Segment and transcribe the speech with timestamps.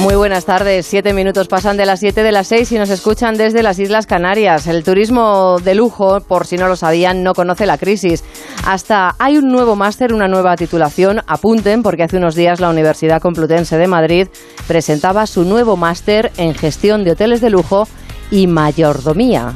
[0.00, 0.86] Muy buenas tardes.
[0.86, 4.06] Siete minutos pasan de las siete de las seis y nos escuchan desde las Islas
[4.06, 4.66] Canarias.
[4.66, 8.24] El turismo de lujo, por si no lo sabían, no conoce la crisis.
[8.64, 11.20] Hasta hay un nuevo máster, una nueva titulación.
[11.26, 14.28] Apunten porque hace unos días la Universidad Complutense de Madrid
[14.66, 17.86] presentaba su nuevo máster en gestión de hoteles de lujo
[18.30, 19.52] y mayordomía.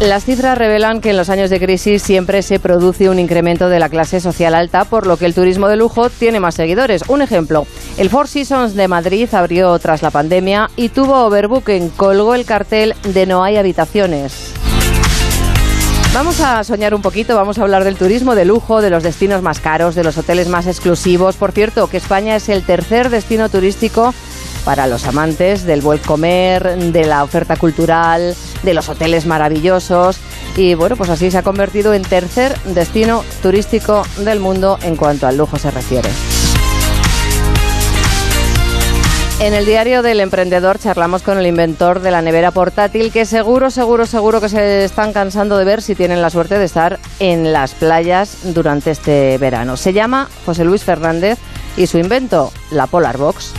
[0.00, 3.78] Las cifras revelan que en los años de crisis siempre se produce un incremento de
[3.78, 7.04] la clase social alta, por lo que el turismo de lujo tiene más seguidores.
[7.08, 12.34] Un ejemplo, el Four Seasons de Madrid abrió tras la pandemia y tuvo overbooking, colgó
[12.34, 14.52] el cartel de no hay habitaciones.
[16.12, 19.40] Vamos a soñar un poquito, vamos a hablar del turismo de lujo, de los destinos
[19.40, 21.36] más caros, de los hoteles más exclusivos.
[21.36, 24.14] Por cierto, que España es el tercer destino turístico
[24.66, 30.18] para los amantes del buen comer, de la oferta cultural, de los hoteles maravillosos.
[30.56, 35.28] Y bueno, pues así se ha convertido en tercer destino turístico del mundo en cuanto
[35.28, 36.08] al lujo se refiere.
[39.38, 43.70] En el diario del emprendedor charlamos con el inventor de la nevera portátil que seguro,
[43.70, 47.52] seguro, seguro que se están cansando de ver si tienen la suerte de estar en
[47.52, 49.76] las playas durante este verano.
[49.76, 51.38] Se llama José Luis Fernández
[51.76, 53.52] y su invento, la Polar Box.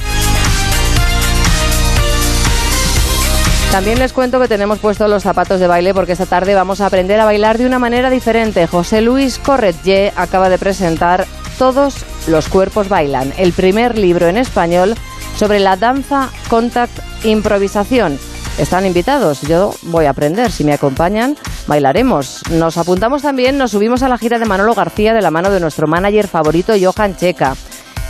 [3.72, 6.88] También les cuento que tenemos puestos los zapatos de baile porque esta tarde vamos a
[6.88, 8.66] aprender a bailar de una manera diferente.
[8.66, 11.28] José Luis Corretlle acaba de presentar
[11.60, 14.96] Todos los cuerpos bailan, el primer libro en español
[15.36, 18.18] sobre la danza contact improvisación.
[18.58, 21.36] Están invitados, yo voy a aprender, si me acompañan,
[21.68, 22.42] bailaremos.
[22.52, 25.60] Nos apuntamos también, nos subimos a la gira de Manolo García de la mano de
[25.60, 27.56] nuestro manager favorito, Johan Checa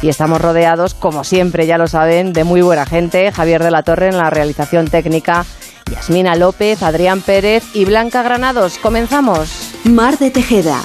[0.02, 3.32] y estamos rodeados, como siempre, ya lo saben, de muy buena gente.
[3.32, 5.46] Javier de la Torre en la realización técnica,
[5.92, 8.78] Yasmina López, Adrián Pérez y Blanca Granados.
[8.78, 9.74] Comenzamos.
[9.84, 10.82] Mar de Tejeda.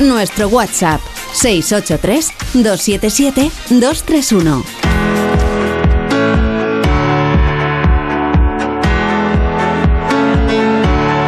[0.00, 1.00] Nuestro WhatsApp
[1.32, 4.91] 683 277 231.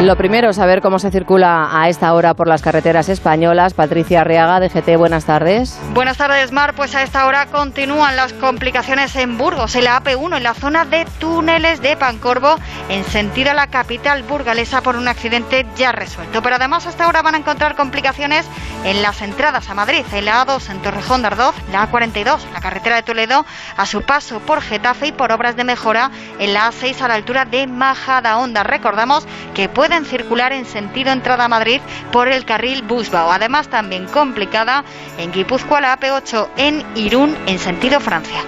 [0.05, 3.73] Lo primero, saber cómo se circula a esta hora por las carreteras españolas.
[3.73, 5.79] Patricia Arriaga, de GT, buenas tardes.
[5.95, 6.75] Buenas tardes, Mar.
[6.75, 10.85] Pues a esta hora continúan las complicaciones en Burgos, en la AP1, en la zona
[10.85, 12.57] de túneles de Pancorvo,
[12.87, 16.43] en sentido a la capital burgalesa por un accidente ya resuelto.
[16.43, 18.45] Pero además, hasta ahora van a encontrar complicaciones
[18.83, 22.61] en las entradas a Madrid, en la A2 en Torrejón de Ardoz, la A42, la
[22.61, 23.43] carretera de Toledo,
[23.75, 27.15] a su paso por Getafe y por obras de mejora en la A6 a la
[27.15, 28.61] altura de Majadahonda.
[28.61, 31.79] Recordamos que pueden circular en sentido entrada a Madrid
[32.11, 33.31] por el carril Busbao.
[33.31, 34.83] Además, también complicada
[35.17, 38.41] en Guipúzcoa la AP8 en Irún en sentido Francia.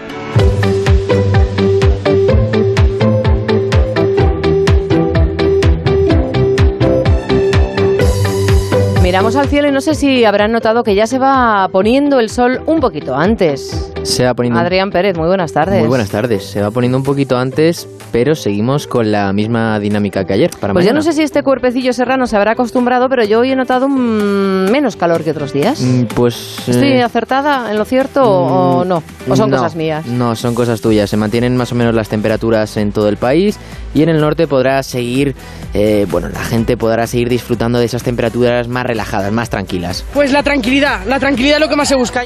[9.07, 12.29] Miramos al cielo y no sé si habrán notado que ya se va poniendo el
[12.29, 13.93] sol un poquito antes.
[14.07, 14.57] Se va poniendo.
[14.59, 15.79] Adrián Pérez, muy buenas tardes.
[15.79, 16.45] Muy buenas tardes.
[16.45, 20.49] Se va poniendo un poquito antes, pero seguimos con la misma dinámica que ayer.
[20.49, 20.91] Para pues mañana.
[20.91, 23.89] yo no sé si este cuerpecillo serrano se habrá acostumbrado, pero yo hoy he notado
[23.89, 25.81] mm, menos calor que otros días.
[25.81, 26.57] Mm, Pues.
[26.67, 29.03] ¿Estoy eh, acertada en lo cierto o mm, no?
[29.29, 30.05] ¿O son no, cosas mías?
[30.05, 31.09] No, son cosas tuyas.
[31.09, 33.59] Se mantienen más o menos las temperaturas en todo el país
[33.93, 35.35] y en el norte podrá seguir,
[35.73, 40.05] eh, bueno, la gente podrá seguir disfrutando de esas temperaturas más relajadas, más tranquilas.
[40.13, 42.23] Pues la tranquilidad, la tranquilidad es lo que más se busca.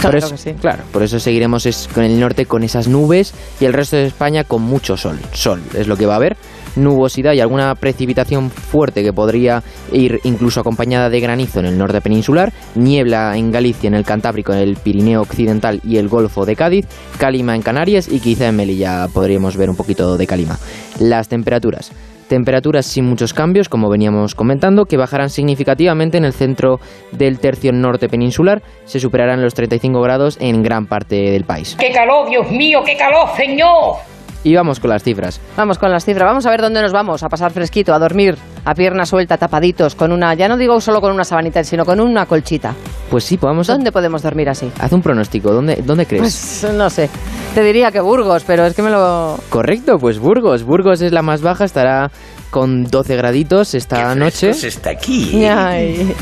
[0.00, 0.52] Claro por eso, que sí.
[0.60, 4.06] Claro, por eso seguiremos es- con el norte con esas nubes y el resto de
[4.06, 5.18] España con mucho sol.
[5.32, 6.36] Sol es lo que va a haber.
[6.76, 9.62] Nubosidad y alguna precipitación fuerte que podría
[9.92, 14.52] ir incluso acompañada de granizo en el norte peninsular, niebla en Galicia, en el Cantábrico,
[14.52, 16.86] en el Pirineo Occidental y el Golfo de Cádiz,
[17.18, 20.58] calima en Canarias y quizá en Melilla podríamos ver un poquito de calima.
[21.00, 21.90] Las temperaturas.
[22.30, 26.78] Temperaturas sin muchos cambios, como veníamos comentando, que bajarán significativamente en el centro
[27.10, 31.74] del tercio norte peninsular, se superarán los 35 grados en gran parte del país.
[31.76, 33.96] ¡Qué calor, Dios mío, qué calor, señor!
[34.44, 35.40] Y vamos con las cifras.
[35.56, 36.24] Vamos con las cifras.
[36.24, 37.24] Vamos a ver dónde nos vamos.
[37.24, 41.00] A pasar fresquito, a dormir, a pierna suelta, tapaditos, con una, ya no digo solo
[41.00, 42.76] con una sabanita, sino con una colchita.
[43.10, 43.66] Pues sí, podemos...
[43.66, 44.70] ¿Dónde podemos dormir así?
[44.78, 46.22] Haz un pronóstico, ¿dónde, dónde crees?
[46.62, 47.10] Pues no sé.
[47.54, 49.36] Te diría que Burgos, pero es que me lo...
[49.48, 50.62] Correcto, pues Burgos.
[50.62, 52.10] Burgos es la más baja, estará
[52.50, 54.50] con 12 graditos esta noche.
[54.50, 55.44] está aquí.
[55.46, 56.14] Ay.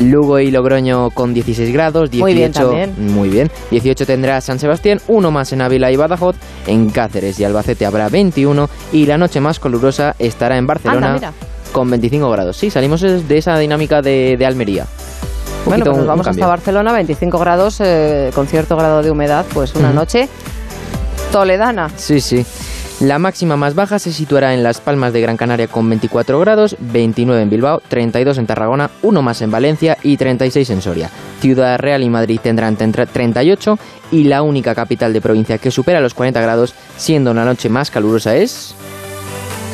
[0.00, 2.94] Lugo y Logroño con 16 grados, 18, Muy bien también.
[2.98, 3.48] muy bien.
[3.70, 6.34] 18 tendrá San Sebastián, uno más en Ávila y Badajoz,
[6.66, 11.32] en Cáceres y Albacete habrá 21 y la noche más calurosa estará en Barcelona Anda,
[11.70, 12.56] con 25 grados.
[12.56, 14.84] Sí, salimos de esa dinámica de, de Almería.
[15.64, 19.02] Un Bueno, poquito pues un- nos vamos hasta Barcelona, 25 grados, eh, con cierto grado
[19.02, 20.28] de humedad, pues una noche
[21.32, 21.90] toledana.
[21.96, 22.44] Sí, sí.
[23.00, 26.76] La máxima más baja se situará en Las Palmas de Gran Canaria con 24 grados,
[26.78, 31.10] 29 en Bilbao, 32 en Tarragona, uno más en Valencia y 36 en Soria.
[31.40, 33.76] Ciudad Real y Madrid tendrán tentra- 38
[34.12, 37.90] y la única capital de provincia que supera los 40 grados, siendo la noche más
[37.90, 38.74] calurosa, es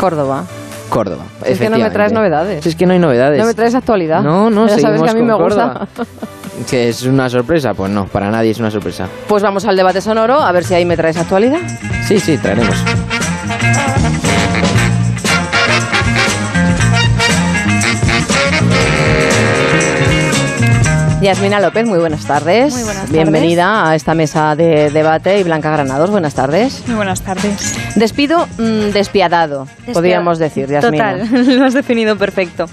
[0.01, 0.47] Córdoba.
[0.89, 1.25] Córdoba.
[1.45, 2.63] Si es que no me traes novedades.
[2.63, 3.39] Si es que no hay novedades.
[3.39, 4.23] No me traes actualidad.
[4.23, 5.73] No, no, ya sabes que a mí me gusta.
[5.73, 5.89] Córdoba.
[6.69, 7.75] ¿Que es una sorpresa?
[7.75, 9.07] Pues no, para nadie es una sorpresa.
[9.29, 11.61] Pues vamos al debate sonoro, a ver si ahí me traes actualidad.
[12.07, 12.77] Sí, sí, traeremos.
[21.21, 22.73] Yasmina López, muy buenas tardes.
[22.73, 23.13] Muy buenas tardes.
[23.13, 26.85] Bienvenida a esta mesa de debate y Blanca Granados, buenas tardes.
[26.87, 27.77] Muy buenas tardes.
[27.97, 31.19] Despido mm, despiadado, podríamos decir, Yasmina.
[31.19, 32.67] Total, lo has definido perfecto.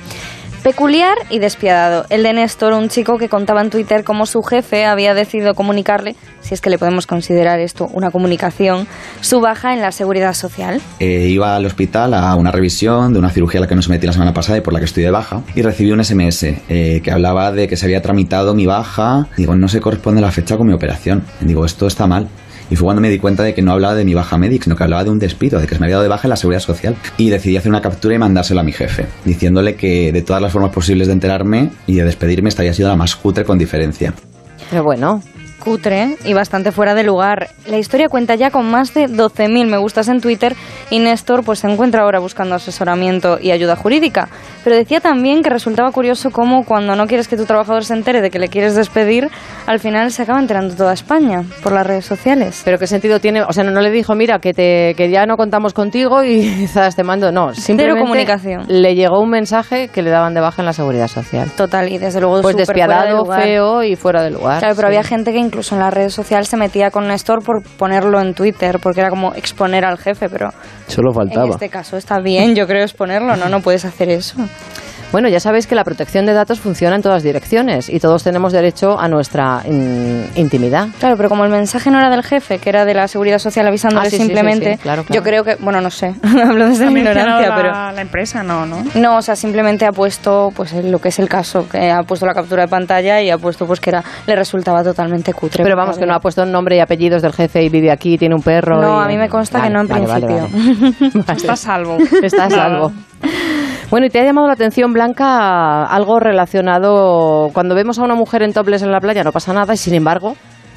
[0.66, 2.08] Peculiar y despiadado.
[2.10, 6.16] El de Néstor, un chico que contaba en Twitter cómo su jefe había decidido comunicarle,
[6.42, 8.88] si es que le podemos considerar esto una comunicación,
[9.22, 10.82] su baja en la seguridad social.
[11.00, 14.08] Eh, iba al hospital a una revisión de una cirugía a la que me sometí
[14.08, 17.00] la semana pasada y por la que estoy de baja y recibí un SMS eh,
[17.04, 19.28] que hablaba de que se había tramitado mi baja.
[19.38, 21.26] Digo, no se corresponde la fecha con mi operación.
[21.42, 22.28] Digo, esto está mal.
[22.70, 24.76] Y fue cuando me di cuenta de que no hablaba de mi baja médica, sino
[24.76, 26.36] que hablaba de un despido, de que se me había dado de baja en la
[26.36, 26.96] seguridad social.
[27.18, 30.52] Y decidí hacer una captura y mandárselo a mi jefe, diciéndole que de todas las
[30.52, 34.14] formas posibles de enterarme y de despedirme, esta había sido la más cutre con diferencia.
[34.70, 35.22] Pero bueno,
[35.60, 37.50] Cutre y bastante fuera de lugar.
[37.68, 40.56] La historia cuenta ya con más de 12.000 me gustas en Twitter
[40.92, 44.30] y Néstor pues se encuentra ahora buscando asesoramiento y ayuda jurídica.
[44.64, 48.22] Pero decía también que resultaba curioso cómo cuando no quieres que tu trabajador se entere
[48.22, 49.30] de que le quieres despedir,
[49.66, 52.62] al final se acaba enterando toda España por las redes sociales.
[52.66, 55.26] pero qué sentido tiene, o sea, no, no le dijo, mira, que te que ya
[55.26, 58.66] no contamos contigo y quizás te mando, no, simplemente comunicación.
[58.68, 61.50] le llegó un mensaje que le daban de baja en la seguridad social.
[61.56, 63.42] Total, y desde luego Pues de despiadado, lugar.
[63.44, 64.60] feo y fuera de lugar.
[64.60, 64.96] Claro, pero sí.
[64.96, 68.34] había gente que incluso en las redes sociales se metía con Néstor por ponerlo en
[68.34, 70.50] Twitter, porque era como exponer al jefe, pero
[70.88, 71.50] Solo en faltaba.
[71.52, 73.50] este caso está bien, yo creo, exponerlo, ¿no?
[73.50, 74.36] No puedes hacer eso.
[75.16, 78.52] Bueno, ya sabéis que la protección de datos funciona en todas direcciones y todos tenemos
[78.52, 80.90] derecho a nuestra mm, intimidad.
[81.00, 83.66] Claro, pero como el mensaje no era del jefe, que era de la seguridad social
[83.66, 85.16] avisándole Ah, sí, sí, sí, simplemente, sí, claro, claro.
[85.16, 86.16] yo creo que, bueno, no sé,
[86.46, 87.72] hablo desde mi ignorancia, la, pero...
[87.94, 88.84] la empresa, no, ¿no?
[88.96, 92.26] No, o sea, simplemente ha puesto, pues lo que es el caso, que ha puesto
[92.26, 95.64] la captura de pantalla y ha puesto, pues que era, le resultaba totalmente cutre.
[95.64, 98.36] Pero vamos, que no ha puesto nombre y apellidos del jefe y vive aquí, tiene
[98.36, 98.82] un perro.
[98.82, 100.50] No, y- a mí me consta que no en vale, vale, principio.
[100.52, 101.14] vale.
[101.26, 101.38] Vale.
[101.38, 101.98] Está a salvo.
[102.22, 102.92] Está a salvo.
[103.90, 107.50] Bueno, y te ha llamado la atención, Blanca, algo relacionado.
[107.54, 109.94] Cuando vemos a una mujer en topless en la playa no pasa nada y sin
[109.94, 110.36] embargo,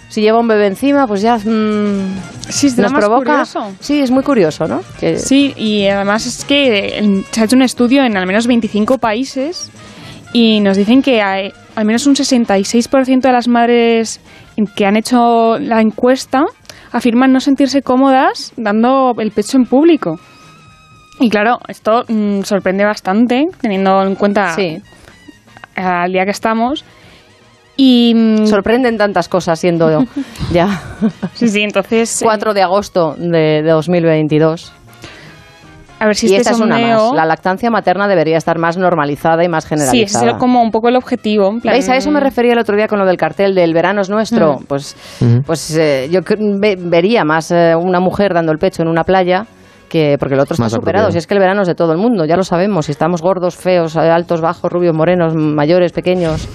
[0.09, 2.17] si lleva un bebé encima, pues ya mm,
[2.49, 3.31] Sí, nos provoca.
[3.31, 3.73] curioso.
[3.81, 4.83] Sí, es muy curioso, ¿no?
[5.01, 8.47] Que- Sí, y además es que eh, se ha hecho un estudio en al menos
[8.47, 9.71] 25 países
[10.33, 14.21] y nos dicen que hay, al menos un 66% de las madres
[14.77, 16.45] que han hecho la encuesta
[16.93, 20.19] afirman no sentirse cómodas dando el pecho en público.
[21.21, 24.81] Y claro, esto mm, sorprende bastante teniendo en cuenta Sí,
[25.77, 26.85] al día que estamos.
[27.77, 30.05] Y mm, sorprenden tantas cosas siendo
[30.53, 30.81] ya
[31.35, 34.73] sí, sí, entonces eh, 4 de agosto de, de 2022.
[36.01, 37.15] a ver si y este esta es una sondeo- más.
[37.17, 40.25] La lactancia materna debería estar más normalizada y más Sí, generalizada.
[40.25, 41.49] ese es como un poco el objetivo.
[41.51, 41.89] en plan- ¿Veis?
[41.89, 44.59] A eso me refería el otro día con lo del cartel del verano es nuestro.
[44.61, 44.65] Mm.
[44.67, 44.97] Pues,
[45.47, 46.21] pues eh, yo
[46.79, 49.47] vería más eh, una mujer dando el pecho en una playa
[49.89, 51.07] que porque el otro está Más superado.
[51.07, 51.13] apropiado.
[51.13, 52.87] Si es que el verano es de todo el mundo, ya lo sabemos.
[52.87, 56.49] Si estamos gordos, feos, eh, altos, bajos, rubios, morenos, mayores, pequeños.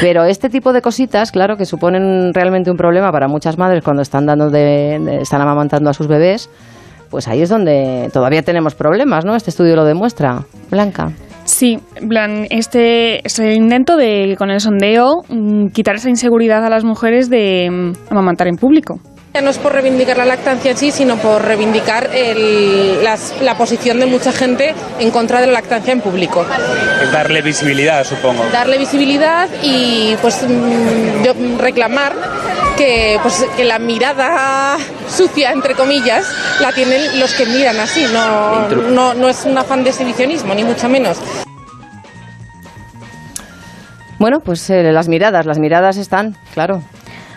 [0.00, 4.00] Pero este tipo de cositas, claro, que suponen realmente un problema para muchas madres cuando
[4.02, 6.48] están dando de- de- están amamantando a sus bebés,
[7.10, 9.36] pues ahí es donde todavía tenemos problemas, ¿no?
[9.36, 10.44] Este estudio lo demuestra.
[10.70, 11.10] Blanca.
[11.44, 16.70] Sí, plan, este es el intento de, con el sondeo, mm, quitar esa inseguridad a
[16.70, 19.00] las mujeres de mm, amamantar en público.
[19.34, 23.56] Ya no es por reivindicar la lactancia en sí, sino por reivindicar el- las- la
[23.56, 26.44] posición de mucha gente en contra de la lactancia en público.
[27.12, 28.44] darle visibilidad, supongo.
[28.52, 32.12] Darle visibilidad y pues mm, yo- reclamar
[32.76, 34.76] que, pues, que la mirada
[35.08, 36.26] sucia, entre comillas,
[36.60, 38.04] la tienen los que miran así.
[38.12, 41.16] No, no, no es un afán de exhibicionismo, ni mucho menos.
[44.18, 46.82] Bueno, pues eh, las miradas, las miradas están, claro.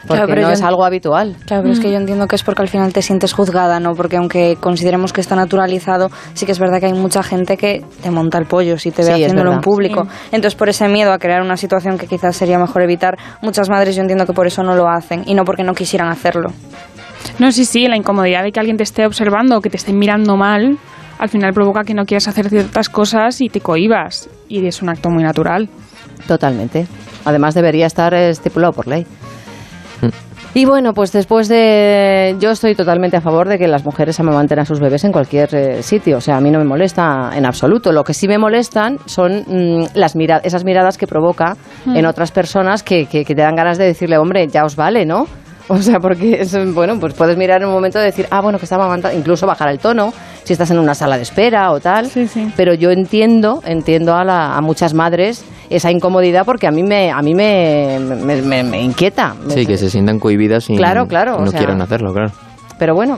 [0.08, 1.36] Porque Claro, pero no yo es algo habitual.
[1.46, 3.96] Claro, pero es que yo entiendo que es porque al final te sientes juzgada, ¿no?
[3.96, 7.84] Porque aunque consideremos que está naturalizado, sí que es verdad que hay mucha gente que
[8.02, 10.08] te monta el pollo si te ve Sí, haciéndolo en público.
[10.32, 13.96] Entonces, por ese miedo a crear una situación que quizás sería mejor evitar, muchas madres
[13.96, 16.52] yo entiendo que por eso no lo hacen y no porque no quisieran hacerlo.
[17.40, 19.92] No, sí, sí, la incomodidad de que alguien te esté observando o que te esté
[19.92, 20.78] mirando mal,
[21.18, 24.30] al final provoca que no quieras hacer ciertas cosas y te cohibas.
[24.48, 25.70] Y es un acto muy natural.
[26.28, 26.88] Totalmente.
[27.26, 29.06] Además debería estar estipulado por ley.
[30.54, 32.38] Y bueno, pues después de...
[32.40, 35.54] Yo estoy totalmente a favor de que las mujeres amamanten a sus bebés en cualquier
[35.54, 36.18] eh, sitio.
[36.18, 37.92] O sea, a mí no me molesta en absoluto.
[37.92, 41.98] Lo que sí me molestan son mm, las mira esas miradas que provoca Mm.
[41.98, 45.06] en otras personas que, que- que te dan ganas de decirle, hombre, ya os vale,
[45.06, 45.28] ¿no?
[45.68, 48.60] O sea, porque, es, bueno, pues puedes mirar en un momento de decir, ah, bueno,
[48.60, 51.80] que está amamantando, incluso bajar el tono, si estás en una sala de espera o
[51.80, 52.10] tal.
[52.56, 57.12] Pero yo entiendo, entiendo a, la- a muchas madres esa incomodidad porque a mí me,
[57.12, 59.36] a mí me, me, me- me inquieta.
[59.48, 62.32] Sí, que se sientan cohibidas y Claro, claro, no o sea- quieran hacerlo, claro.
[62.78, 63.18] Pero bueno,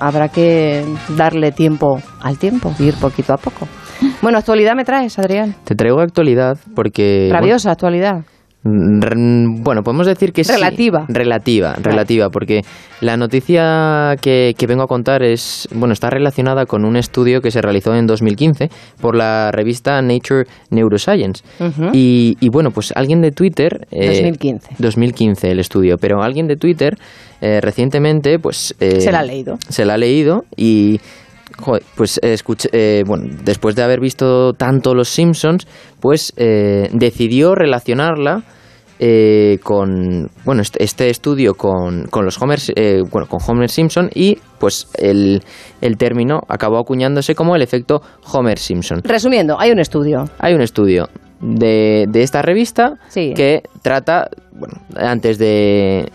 [0.00, 0.84] habrá que
[1.16, 3.68] darle tiempo al tiempo, ir poquito a poco.
[4.20, 5.54] Bueno, actualidad me traes, Adrián.
[5.64, 7.28] Te traigo actualidad porque...
[7.30, 8.14] Rabiosa actualidad.
[8.14, 8.24] Bueno,
[8.64, 10.52] bueno, podemos decir que sí.
[10.52, 11.04] Relativa.
[11.08, 12.62] Relativa, relativa, porque
[13.00, 17.50] la noticia que, que vengo a contar es, bueno, está relacionada con un estudio que
[17.50, 18.68] se realizó en 2015
[19.00, 21.42] por la revista Nature Neuroscience.
[21.92, 23.86] Y bueno, pues alguien de Twitter...
[23.90, 24.76] eh, 2015.
[24.78, 26.96] 2015 el estudio, pero alguien de Twitter
[27.40, 28.74] eh, recientemente pues...
[28.78, 29.58] eh, Se la ha leído.
[29.68, 31.00] Se la ha leído y...
[31.62, 35.66] joder, pues eh, escuché, eh, bueno, después de haber visto tanto Los Simpsons,
[36.00, 38.42] pues eh, decidió relacionarla
[39.04, 44.08] eh, con bueno este, este estudio con, con los Homer eh, bueno con Homer Simpson
[44.14, 45.42] y pues el,
[45.80, 48.00] el término acabó acuñándose como el efecto
[48.32, 49.00] Homer Simpson.
[49.02, 50.26] Resumiendo, hay un estudio.
[50.38, 51.08] Hay un estudio
[51.40, 53.32] de, de esta revista Sí.
[53.34, 56.08] que trata, bueno, antes de,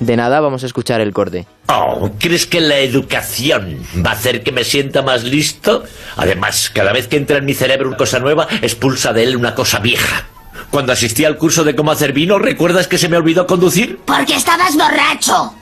[0.00, 1.46] de nada vamos a escuchar el corte.
[1.68, 5.84] Oh, ¿crees que la educación va a hacer que me sienta más listo?
[6.16, 9.54] Además, cada vez que entra en mi cerebro una cosa nueva, expulsa de él una
[9.54, 10.26] cosa vieja.
[10.70, 13.98] Cuando asistí al curso de cómo hacer vino, ¿recuerdas que se me olvidó conducir?
[14.04, 15.54] Porque estabas borracho.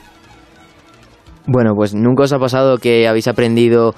[1.45, 3.93] Bueno, pues nunca os ha pasado que habéis aprendido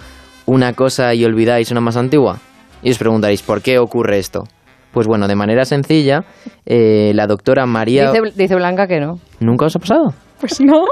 [0.45, 2.39] una cosa y olvidáis una más antigua.
[2.81, 4.43] Y os preguntaréis, ¿por qué ocurre esto?
[4.91, 6.21] Pues bueno, de manera sencilla,
[6.65, 8.11] eh, la doctora María...
[8.11, 9.19] Dice, dice Blanca que no.
[9.39, 10.13] ¿Nunca os ha pasado?
[10.47, 10.83] Pues no,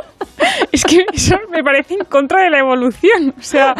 [0.71, 3.35] es que eso me parece en contra de la evolución.
[3.37, 3.75] O sea,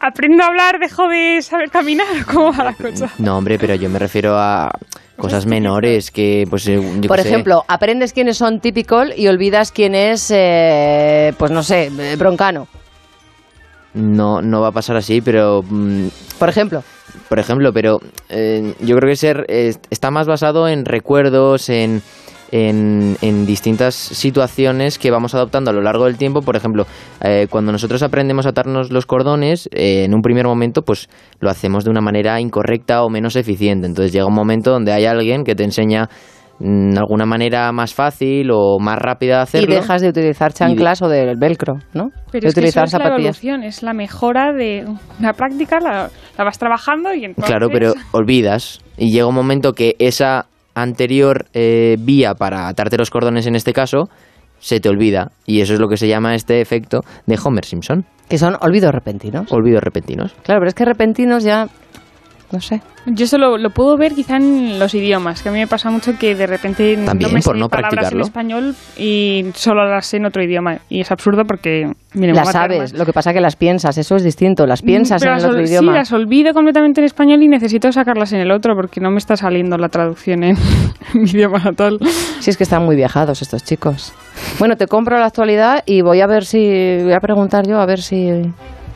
[0.00, 3.10] aprendo a hablar, dejo de saber caminar, ¿cómo va la cosa?
[3.18, 4.70] No, hombre, pero yo me refiero a
[5.16, 7.28] cosas menores que, pues, eh, yo Por sé.
[7.28, 12.68] ejemplo, aprendes quiénes son typical y olvidas quién es, eh, pues no sé, eh, broncano.
[13.94, 15.64] No, no va a pasar así, pero...
[15.68, 16.06] mm,
[16.38, 16.84] Por ejemplo.
[17.28, 22.02] por ejemplo, pero eh, yo creo que ser eh, está más basado en recuerdos, en,
[22.52, 26.42] en, en distintas situaciones que vamos adoptando a lo largo del tiempo.
[26.42, 26.86] Por ejemplo,
[27.22, 31.08] eh, cuando nosotros aprendemos a atarnos los cordones, eh, en un primer momento, pues
[31.40, 33.86] lo hacemos de una manera incorrecta o menos eficiente.
[33.86, 36.08] Entonces llega un momento donde hay alguien que te enseña
[36.58, 39.72] mm, alguna manera más fácil o más rápida de hacerlo.
[39.72, 42.10] Y dejas de utilizar chanclas o del velcro, ¿no?
[42.30, 43.42] Pero de es que eso utilizar es la zapatillas.
[43.42, 44.84] evolución, es la mejora de
[45.20, 47.50] la práctica, la, la vas trabajando y entonces...
[47.50, 50.46] Claro, pero olvidas y llega un momento que esa
[50.76, 54.08] anterior eh, vía para atarte los cordones en este caso
[54.60, 58.04] se te olvida y eso es lo que se llama este efecto de Homer Simpson.
[58.28, 59.50] Que son olvidos repentinos.
[59.52, 60.34] Olvidos repentinos.
[60.42, 61.68] Claro, pero es que repentinos ya,
[62.56, 62.80] no sé.
[63.06, 65.90] Yo eso lo, lo puedo ver quizá en los idiomas, que a mí me pasa
[65.90, 68.18] mucho que de repente También, no me por sé no palabras practicarlo.
[68.20, 70.78] en español y solo las sé en otro idioma.
[70.88, 71.92] Y es absurdo porque...
[72.14, 75.20] mi lengua Las sabes, lo que pasa que las piensas, eso es distinto, las piensas
[75.22, 75.92] Pero en el otro ol- idioma.
[75.92, 79.18] Sí, las olvido completamente en español y necesito sacarlas en el otro porque no me
[79.18, 80.56] está saliendo la traducción en
[81.14, 81.98] mi idioma natal.
[82.40, 84.12] Si es que están muy viajados estos chicos.
[84.58, 86.98] Bueno, te compro la actualidad y voy a ver si.
[87.02, 88.30] Voy a preguntar yo a ver si.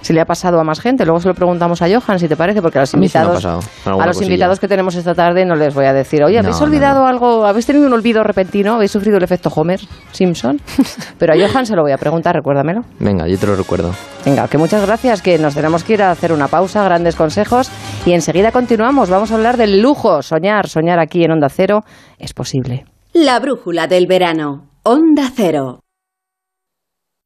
[0.02, 1.04] Si le ha pasado a más gente.
[1.04, 3.44] Luego se lo preguntamos a Johan, si te parece, porque a los invitados.
[3.44, 4.26] a los cosilla.
[4.26, 7.06] invitados que tenemos esta tarde no les voy a decir, oye, ¿habéis No, no, olvidado
[7.06, 7.44] algo?
[7.46, 8.74] ¿Habéis tenido un olvido repentino?
[8.74, 9.80] ¿Habéis sufrido el efecto Homer
[10.12, 10.60] Simpson?
[11.18, 12.82] Pero a Johan se lo voy a preguntar, recuérdamelo.
[12.98, 13.92] Venga, yo te lo recuerdo.
[14.24, 17.70] Venga, que muchas gracias, que nos tenemos que ir a hacer una pausa, grandes consejos,
[18.06, 19.10] y enseguida continuamos.
[19.10, 21.80] Vamos a hablar del lujo, soñar, soñar aquí en Onda Cero
[22.18, 22.84] es posible.
[23.12, 24.68] La brújula del verano.
[24.82, 25.80] Onda Cero.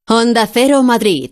[0.07, 1.31] Onda Cero Madrid.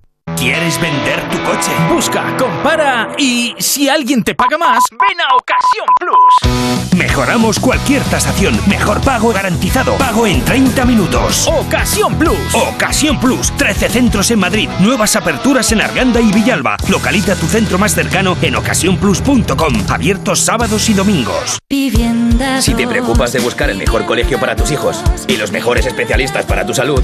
[0.41, 1.71] ¿Quieres vender tu coche?
[1.91, 6.95] Busca, compara y si alguien te paga más, ven a Ocasión Plus.
[6.95, 8.59] Mejoramos cualquier tasación.
[8.67, 9.95] Mejor pago garantizado.
[9.97, 11.47] Pago en 30 minutos.
[11.47, 12.53] Ocasión Plus.
[12.53, 13.51] Ocasión Plus.
[13.57, 14.69] 13 centros en Madrid.
[14.79, 16.77] Nuevas aperturas en Arganda y Villalba.
[16.87, 19.73] Localiza tu centro más cercano en ocasiónplus.com.
[19.89, 21.59] Abiertos sábados y domingos.
[21.67, 26.45] Si te preocupas de buscar el mejor colegio para tus hijos y los mejores especialistas
[26.45, 27.03] para tu salud,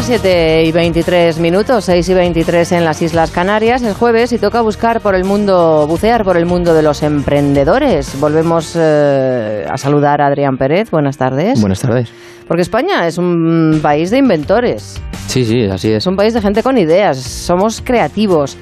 [0.00, 3.82] Las 7 y 23 minutos, 6 y 23 en las Islas Canarias.
[3.82, 8.18] Es jueves y toca buscar por el mundo, bucear por el mundo de los emprendedores.
[8.18, 10.90] Volvemos eh, a saludar a Adrián Pérez.
[10.90, 11.60] Buenas tardes.
[11.60, 12.10] Buenas tardes.
[12.48, 14.98] Porque España es un país de inventores.
[15.26, 15.98] Sí, sí, así es.
[15.98, 17.18] Es un país de gente con ideas.
[17.18, 18.56] Somos creativos.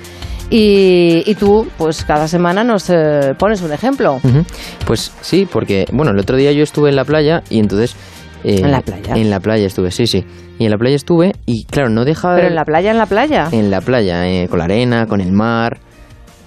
[0.51, 4.21] Y, y tú, pues cada semana nos eh, pones un ejemplo.
[4.87, 7.95] Pues sí, porque, bueno, el otro día yo estuve en la playa y entonces...
[8.45, 9.15] eh, ¿En la playa?
[9.15, 10.25] En la playa estuve, sí, sí.
[10.59, 12.41] Y en la playa estuve y, claro, no dejaba de...
[12.41, 13.49] Pero en la playa, en la playa.
[13.53, 15.79] En la playa, eh, con la arena, con el mar,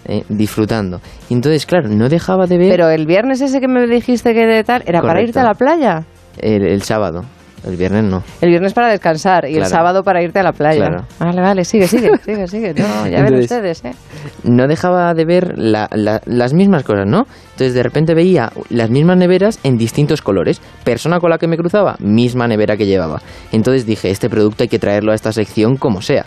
[0.06, 1.02] eh, disfrutando.
[1.30, 2.70] Y entonces, claro, no dejaba de ver...
[2.70, 5.54] Pero el viernes ese que me dijiste que de tal, ¿era para irte a la
[5.54, 6.04] playa?
[6.38, 7.24] El, el sábado,
[7.66, 8.24] el viernes no.
[8.42, 10.88] El viernes para descansar y el sábado para irte a la playa.
[10.88, 11.06] Claro.
[11.20, 12.74] Vale, vale, sigue, sigue, sigue, sigue.
[12.74, 13.92] No, ya ven ustedes, ¿eh?
[14.44, 17.26] no dejaba de ver la- la- las mismas cosas, ¿no?
[17.52, 20.62] Entonces de repente veía las mismas neveras en distintos colores.
[20.84, 23.22] Persona con la que me cruzaba, misma nevera que llevaba.
[23.52, 26.26] Entonces dije, este producto hay que traerlo a esta sección como sea.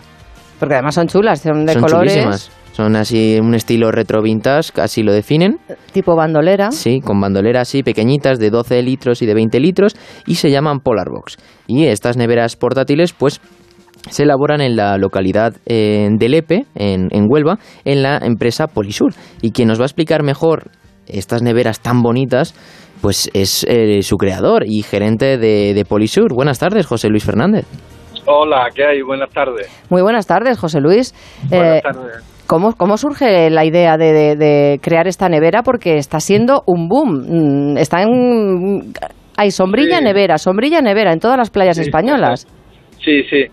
[0.59, 2.13] Porque además son chulas, son de Son colores.
[2.13, 2.51] chulísimas.
[2.75, 5.59] Son así un estilo retro vintage, así lo definen.
[5.93, 6.71] Tipo bandolera.
[6.71, 9.95] Sí, con bandoleras así pequeñitas de 12 litros y de 20 litros
[10.27, 11.37] y se llaman Polar Box.
[11.67, 13.39] Y estas neveras portátiles pues
[14.09, 19.13] se elaboran en la localidad eh, de Lepe, en, en Huelva, en la empresa Polisur.
[19.41, 20.69] Y quien nos va a explicar mejor
[21.07, 22.55] estas neveras tan bonitas,
[23.01, 26.33] pues es eh, su creador y gerente de, de Polisur.
[26.35, 27.65] Buenas tardes, José Luis Fernández.
[28.25, 29.01] Hola, ¿qué hay?
[29.01, 29.69] Buenas tardes.
[29.89, 31.13] Muy buenas tardes, José Luis.
[31.49, 32.34] Buenas Eh, tardes.
[32.47, 35.63] ¿Cómo, ¿Cómo surge la idea de, de- de crear esta nevera?
[35.63, 37.25] Porque está siendo un boom.
[37.73, 38.93] Mm, Está en...
[39.37, 40.03] Hay sombrilla, Sí.
[40.03, 41.83] nevera, sombrilla, nevera en todas las playas Sí.
[41.83, 42.47] españolas.
[43.03, 43.45] Sí, sí.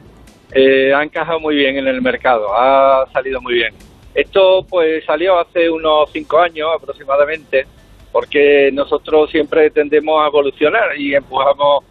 [0.55, 3.72] Eh, ha encajado muy bien en el mercado, ha salido muy bien.
[4.14, 7.64] Esto pues salió hace unos cinco años aproximadamente,
[8.12, 11.85] porque nosotros siempre tendemos a evolucionar y empujamos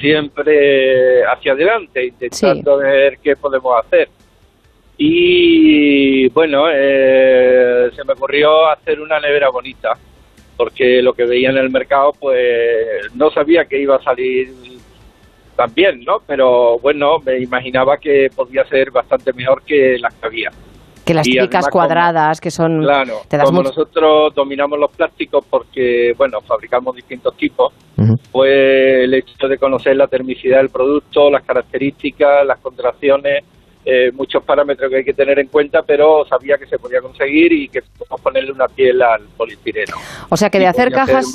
[0.00, 4.08] siempre hacia adelante, intentando ver qué podemos hacer.
[5.00, 9.96] Y bueno, eh, se me ocurrió hacer una nevera bonita,
[10.56, 14.48] porque lo que veía en el mercado, pues no sabía que iba a salir
[15.54, 16.18] tan bien, ¿no?
[16.26, 20.50] Pero bueno, me imaginaba que podía ser bastante mejor que las que había.
[21.04, 22.82] Que las típicas además como- cuadradas que son...
[22.82, 27.72] Claro, te das como mucho- nosotros dominamos los plásticos porque, bueno, fabricamos distintos tipos,
[28.32, 33.42] pues el hecho de conocer la termicidad del producto, las características, las contracciones,
[33.90, 37.52] eh, muchos parámetros que hay que tener en cuenta, pero sabía que se podía conseguir
[37.52, 39.96] y que podemos ponerle una piel al poliestireno.
[40.28, 41.34] O sea que de hacer cajas...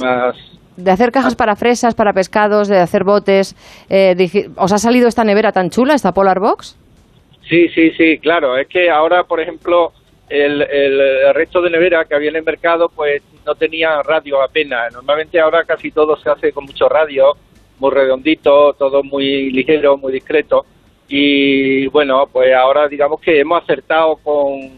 [0.75, 3.55] De hacer cajas para fresas, para pescados, de hacer botes.
[3.89, 4.15] eh,
[4.55, 6.75] ¿Os ha salido esta nevera tan chula, esta Polar Box?
[7.47, 8.57] Sí, sí, sí, claro.
[8.57, 9.91] Es que ahora, por ejemplo,
[10.29, 14.41] el, el, el resto de nevera que había en el mercado, pues no tenía radio
[14.41, 14.91] apenas.
[14.93, 17.37] Normalmente ahora casi todo se hace con mucho radio,
[17.77, 20.65] muy redondito, todo muy ligero, muy discreto.
[21.07, 24.69] Y bueno, pues ahora digamos que hemos acertado con,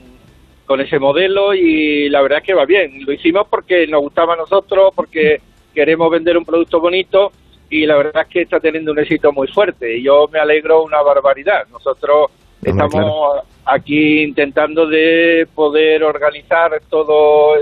[0.65, 3.05] con ese modelo y la verdad es que va bien.
[3.05, 5.37] Lo hicimos porque nos gustaba a nosotros, porque
[5.73, 7.31] queremos vender un producto bonito
[7.69, 10.83] y la verdad es que está teniendo un éxito muy fuerte y yo me alegro
[10.83, 11.67] una barbaridad.
[11.71, 12.31] Nosotros
[12.63, 17.55] estamos aquí intentando de poder organizar todo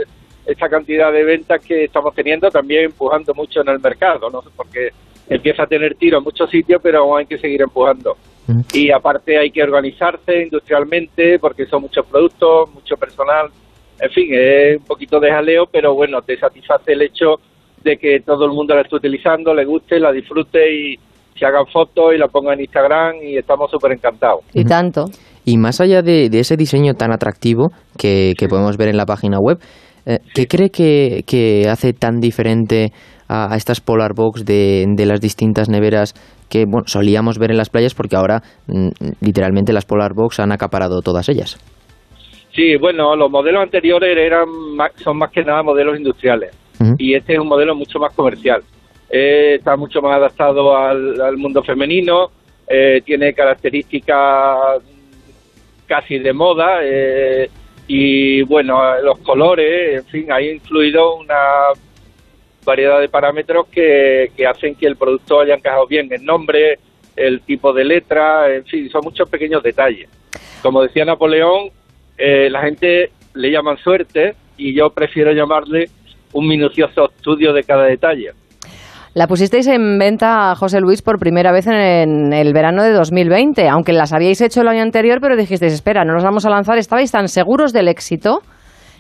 [0.45, 4.43] esa cantidad de ventas que estamos teniendo, también empujando mucho en el mercado, ¿no?
[4.56, 4.89] porque
[5.30, 8.17] empieza a tener tiro en muchos sitios, pero aún hay que seguir empujando.
[8.73, 13.47] Y aparte hay que organizarse industrialmente porque son muchos productos, mucho personal.
[13.99, 17.36] En fin, es un poquito de jaleo, pero bueno, te satisface el hecho
[17.84, 20.95] de que todo el mundo la esté utilizando, le guste, la disfrute y
[21.38, 24.41] se hagan fotos y la pongan en Instagram y estamos súper encantados.
[24.53, 25.06] Y tanto.
[25.45, 29.58] Y más allá de, ese diseño tan atractivo que, podemos ver en la página web,
[30.06, 32.91] eh, ¿qué cree que, hace tan diferente
[33.27, 36.13] a, estas Polar Box de, de, las distintas neveras
[36.54, 37.96] que bueno, solíamos ver en las playas?
[37.96, 38.89] Porque ahora mm,
[39.22, 41.58] literalmente las Polar Box han acaparado todas ellas.
[42.54, 44.46] Sí, bueno, los modelos anteriores eran
[44.98, 46.56] son más que nada modelos industriales
[46.98, 48.62] y este es un modelo mucho más comercial.
[49.10, 52.28] Eh, está mucho más adaptado al, mundo femenino,
[52.68, 54.82] eh, tiene características
[55.88, 57.50] casi de moda eh,
[57.88, 61.70] y bueno, los colores, en fin, ha influido una
[62.63, 66.80] variedad de parámetros que, hacen que el producto haya encajado bien, el nombre,
[67.15, 70.10] el tipo de letra, en fin, son muchos pequeños detalles.
[70.62, 71.69] Como decía Napoleón,
[72.17, 75.89] la gente le llaman suerte y yo prefiero llamarle
[76.34, 78.32] un minucioso estudio de cada detalle.
[79.13, 83.93] La pusisteis en venta, José Luis, por primera vez en el verano de 2020, aunque
[83.93, 87.12] las habíais hecho el año anterior, pero dijisteis, espera, no nos vamos a lanzar, estabais
[87.12, 88.41] tan seguros del éxito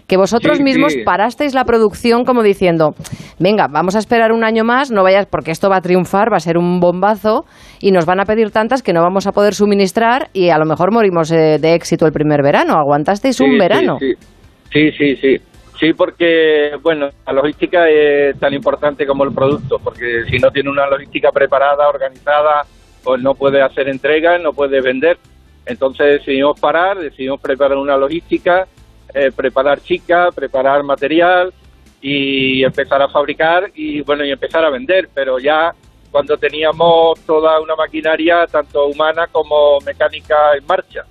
[0.07, 2.93] que vosotros mismos parasteis la producción como diciendo,
[3.39, 6.37] venga, vamos a esperar un año más, no vayas porque esto va a triunfar, va
[6.37, 7.45] a ser un bombazo
[7.79, 10.65] y nos van a pedir tantas que no vamos a poder suministrar y a lo
[10.65, 12.75] mejor morimos eh, de éxito el primer verano.
[12.77, 13.97] Aguantasteis un verano.
[13.99, 15.37] Sí, sí, sí.
[15.79, 20.69] Sí, porque, bueno, la logística es tan importante como el producto, porque si no tiene
[20.69, 22.61] una logística preparada, organizada,
[23.03, 25.17] pues no puede hacer entregas, no puede vender.
[25.65, 28.65] Entonces decidimos parar, decidimos preparar una logística,
[29.13, 31.53] eh, preparar chicas, preparar material
[32.01, 35.09] y empezar a fabricar y, bueno, y empezar a vender.
[35.13, 35.73] Pero ya
[36.11, 41.05] cuando teníamos toda una maquinaria, tanto humana como mecánica, en marcha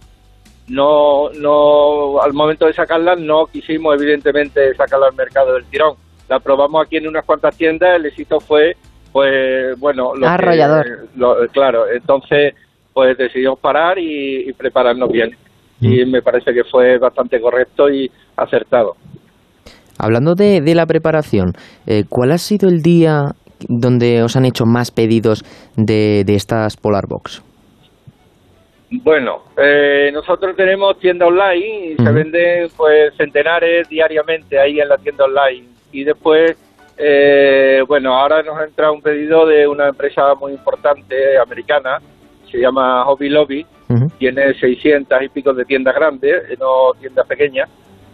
[0.69, 5.97] no, no, al momento de sacarla no quisimos evidentemente sacarla al mercado del tirón.
[6.29, 8.77] La probamos aquí en unas cuantas tiendas, el éxito fue,
[9.13, 11.09] pues, bueno, lo arrollador.
[11.53, 12.55] claro, entonces,
[12.93, 15.37] pues decidimos parar y, prepararnos bien.
[15.83, 18.95] Y me parece que fue bastante correcto y acertado.
[19.99, 21.53] Hablando de, de la preparación,
[21.87, 23.33] eh, ¿cuál ha sido el día
[23.69, 25.45] donde os han hecho más pedidos
[25.77, 27.43] de, de estas Polar Box?
[29.03, 34.99] Bueno, eh, nosotros tenemos tienda online y se venden pues centenares diariamente ahí en la
[34.99, 35.67] tienda online.
[35.93, 36.57] Y después,
[36.99, 41.99] eh, bueno, ahora nos entra un pedido de una empresa muy importante americana,
[42.51, 43.67] se llama Hobby Lobby,
[44.19, 47.69] tiene 600 y pico de tiendas grandes, eh, no tiendas pequeñas,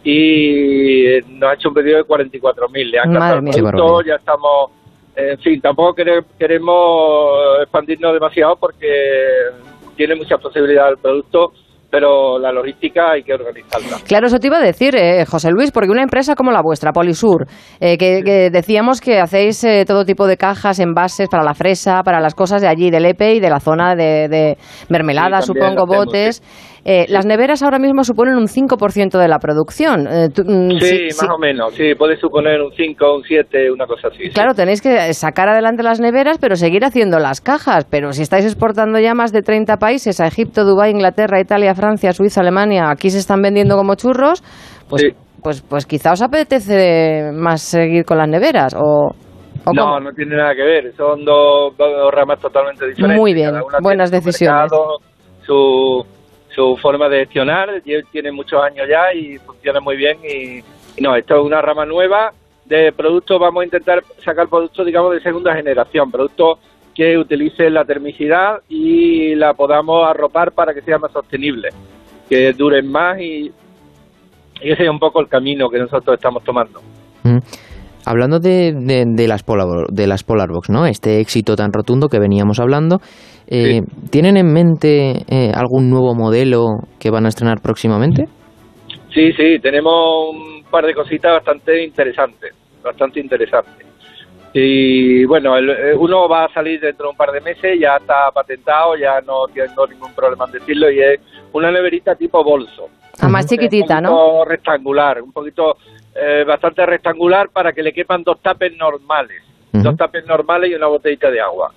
[0.05, 2.91] y nos ha hecho un pedido de 44.000.
[2.91, 4.71] Le han gastado el producto, ya estamos...
[5.17, 5.97] En fin, tampoco
[6.39, 8.87] queremos expandirnos demasiado porque
[9.97, 11.53] tiene mucha posibilidad el producto,
[11.91, 13.99] pero la logística hay que organizarla.
[14.07, 16.93] Claro, eso te iba a decir, eh, José Luis, porque una empresa como la vuestra,
[16.93, 17.47] Polisur,
[17.81, 22.21] eh, que, decíamos que hacéis eh, todo tipo de cajas, envases para la fresa, para
[22.21, 26.43] las cosas de allí, del EPE y de la zona de, mermelada, supongo, botes.
[26.85, 30.07] Eh, las neveras ahora mismo suponen un 5% de la producción.
[30.07, 34.09] Eh, mm, sí, más o menos, sí, puede suponer un 5, un 7, una cosa
[34.09, 34.31] así.
[34.31, 37.85] Claro, tenéis que sacar adelante las neveras, pero seguir haciendo las cajas.
[37.91, 42.13] Pero si estáis exportando ya más de 30 países, a Egipto, Dubái, Inglaterra, Italia, Francia,
[42.13, 44.43] Suiza, Alemania, aquí se están vendiendo como churros,
[44.89, 45.05] pues,
[45.43, 49.15] pues, pues quizá os apetece más seguir con las neveras o...
[49.73, 51.75] no, no tiene nada que ver, son dos,
[52.13, 53.19] ramas totalmente diferentes.
[53.19, 54.71] Muy bien, buenas decisiones.
[55.47, 56.05] su,
[56.59, 57.69] su forma de gestionar,
[58.11, 62.33] tiene muchos años ya y funciona muy bien y, no, esto es una rama nueva
[62.65, 66.59] de productos, vamos a intentar sacar productos, digamos, de segunda generación, productos
[66.95, 71.69] que utilicen la termicidad y la podamos arropar para que sea más sostenible,
[72.29, 73.53] que duren más y,
[74.61, 76.81] ese es un poco el camino que nosotros estamos tomando.
[78.05, 80.87] Hablando de, de, las Polar, de las Polarbox, ¿no?
[80.87, 82.99] Este éxito tan rotundo que veníamos hablando,
[83.51, 83.81] eh,
[84.11, 86.67] ¿tienen en mente eh, algún nuevo modelo
[87.01, 88.25] que van a estrenar próximamente?
[89.13, 93.87] Sí, sí, tenemos un par de cositas bastante interesantes, bastante interesantes.
[94.53, 97.97] Sí, bueno, el- eh, uno va a salir dentro de un par de meses, ya
[97.97, 101.21] está patentado, ya no tengo ningún problema en decirlo, y es
[101.53, 102.87] una neverita tipo bolso.
[103.21, 104.09] Ah, más chiquitita, un ¿no?
[104.11, 105.77] poquito rectangular, un poquito
[106.15, 110.87] eh, bastante rectangular para que le quepan dos tapes normales, dos tapes normales y una
[110.87, 111.71] botellita de agua,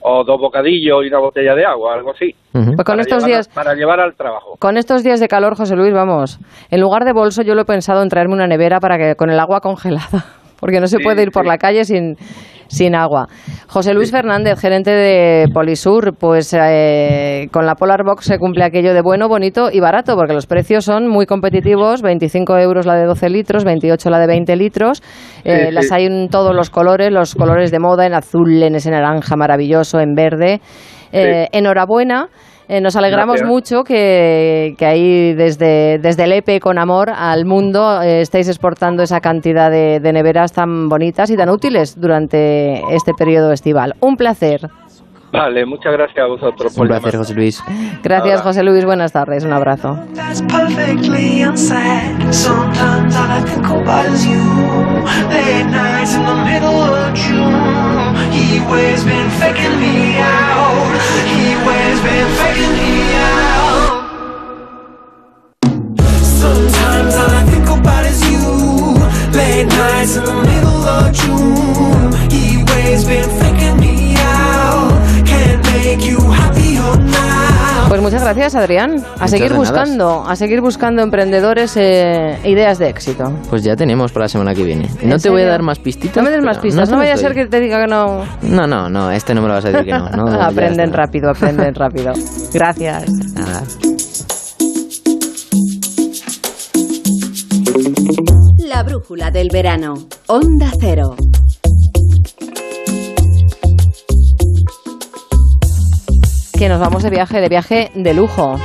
[0.00, 2.34] o dos bocadillos y una botella de agua, algo así.
[2.52, 3.48] Pues con para estos llevar a- días...
[3.48, 4.54] para llevar al trabajo.
[4.58, 6.38] Con estos días de calor, José Luis, vamos,
[6.70, 9.30] en lugar de bolso yo lo he pensado en traerme una nevera para que con
[9.30, 10.24] el agua congelada,
[10.60, 11.48] porque no se Sí, puede ir por sí.
[11.48, 12.16] la calle sin,
[12.68, 13.28] sin agua.
[13.68, 18.94] José Luis Fernández, gerente de Polisur, pues eh, con la Polar Box se cumple aquello
[18.94, 23.04] de bueno, bonito y barato, porque los precios son muy competitivos, 25 euros la de
[23.06, 25.02] 12 litros, 28 la de 20 litros,
[25.44, 25.94] eh, Sí, las sí.
[25.94, 30.00] hay en todos los colores, los colores de moda, en azul, en ese naranja maravilloso,
[30.00, 30.60] en verde.
[31.12, 32.28] Eh, Enhorabuena.
[32.68, 33.48] Eh, nos alegramos Gracias.
[33.48, 39.04] mucho que, que ahí desde, desde el EPE con amor al mundo eh, estéis exportando
[39.04, 43.94] esa cantidad de, de neveras tan bonitas y tan útiles durante este periodo estival.
[44.00, 44.68] Un placer.
[45.32, 46.76] Vale, muchas gracias a vosotros.
[46.78, 47.62] Un placer, José Luis.
[48.02, 48.42] Gracias, Ahora.
[48.42, 48.84] José Luis.
[48.84, 49.44] Buenas tardes.
[49.44, 49.98] Un abrazo.
[61.66, 64.06] always been faking me out.
[66.22, 68.46] Sometimes all I think about is you.
[69.36, 72.12] Late nights in the middle of June.
[72.30, 74.92] He always been faking me out.
[75.26, 76.65] Can't make you happy.
[77.88, 78.96] Pues muchas gracias, Adrián.
[78.96, 83.32] A Muchas seguir buscando, a seguir buscando emprendedores e ideas de éxito.
[83.48, 84.90] Pues ya tenemos para la semana que viene.
[85.00, 86.16] ¿En No te voy a dar más pistitas.
[86.16, 88.24] No me des más pistas, no vaya a ser que te diga que no.
[88.42, 90.10] No, no, no, este no me lo vas a decir que no.
[90.10, 92.12] no aprenden rápido, aprenden rápido.
[92.52, 93.08] Gracias.
[93.34, 93.62] Nada.
[98.66, 99.94] La brújula del verano.
[100.26, 101.14] Onda Cero.
[106.58, 108.56] Que nos vamos de viaje, de viaje de lujo.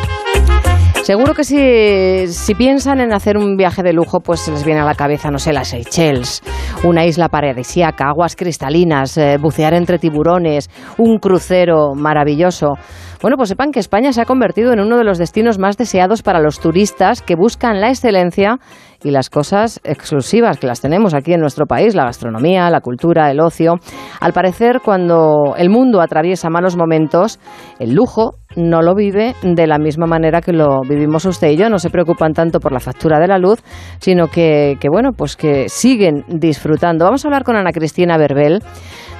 [1.04, 4.80] Seguro que si, si piensan en hacer un viaje de lujo, pues se les viene
[4.80, 6.42] a la cabeza, no sé, las Seychelles,
[6.84, 12.76] una isla paradisíaca, aguas cristalinas, eh, bucear entre tiburones, un crucero maravilloso.
[13.22, 16.22] Bueno, pues sepan que España se ha convertido en uno de los destinos más deseados
[16.22, 18.58] para los turistas que buscan la excelencia
[19.04, 23.32] y las cosas exclusivas que las tenemos aquí en nuestro país, la gastronomía, la cultura,
[23.32, 23.76] el ocio.
[24.20, 27.40] Al parecer, cuando el mundo atraviesa malos momentos,
[27.80, 31.70] el lujo no lo vive de la misma manera que lo vivimos usted y yo.
[31.70, 33.62] No se preocupan tanto por la factura de la luz,
[34.00, 37.06] sino que, que bueno, pues que siguen disfrutando.
[37.06, 38.62] Vamos a hablar con Ana Cristina Verbel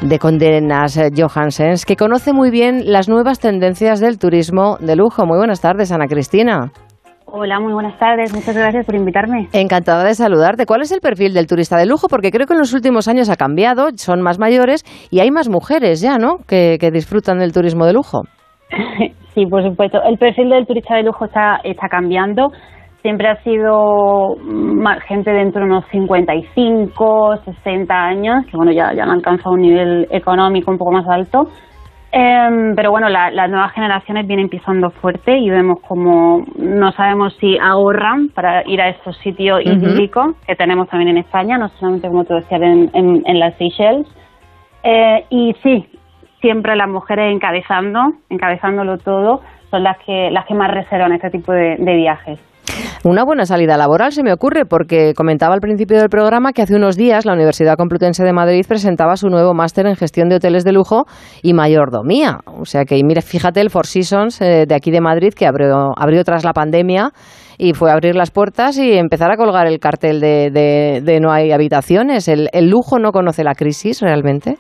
[0.02, 5.26] de Condenas eh, Johansens, que conoce muy bien las nuevas tendencias del turismo de lujo.
[5.26, 6.72] Muy buenas tardes, Ana Cristina.
[7.34, 8.34] Hola, muy buenas tardes.
[8.34, 9.48] Muchas gracias por invitarme.
[9.54, 10.66] Encantada de saludarte.
[10.66, 12.08] ¿Cuál es el perfil del turista de lujo?
[12.10, 15.48] Porque creo que en los últimos años ha cambiado, son más mayores y hay más
[15.48, 16.40] mujeres ya, ¿no?
[16.46, 18.24] Que, que disfrutan del turismo de lujo.
[19.34, 20.04] Sí, por supuesto.
[20.04, 22.52] El perfil del turista de lujo está, está cambiando.
[23.02, 24.36] Siempre ha sido
[25.08, 30.06] gente de entre unos 55, 60 años, que bueno, ya, ya han alcanzado un nivel
[30.12, 31.44] económico un poco más alto.
[32.14, 37.34] Em, pero bueno, la- las nuevas generaciones vienen pisando fuerte y vemos como no sabemos
[37.40, 42.10] si ahorran para ir a estos sitios idílicos que tenemos también en España, no solamente
[42.10, 44.08] como te decía en, en, en las Seychelles.
[44.84, 45.88] Eh, y sí,
[46.42, 51.54] siempre las mujeres encabezando, encabezándolo todo, son las que las que más reservan este tipo
[51.54, 52.40] de, de viajes.
[53.04, 56.76] Una buena salida laboral se me ocurre porque comentaba al principio del programa que hace
[56.76, 60.64] unos días la Universidad Complutense de Madrid presentaba su nuevo máster en gestión de hoteles
[60.64, 61.06] de lujo
[61.42, 62.38] y mayordomía.
[62.46, 65.94] O sea que, mire, fíjate el Four Seasons eh, de aquí de Madrid que abrió,
[65.98, 67.10] abrió tras la pandemia
[67.58, 71.20] y fue a abrir las puertas y empezar a colgar el cartel de, de- de
[71.20, 72.28] no hay habitaciones.
[72.28, 74.60] ¿El, el lujo no conoce la crisis realmente?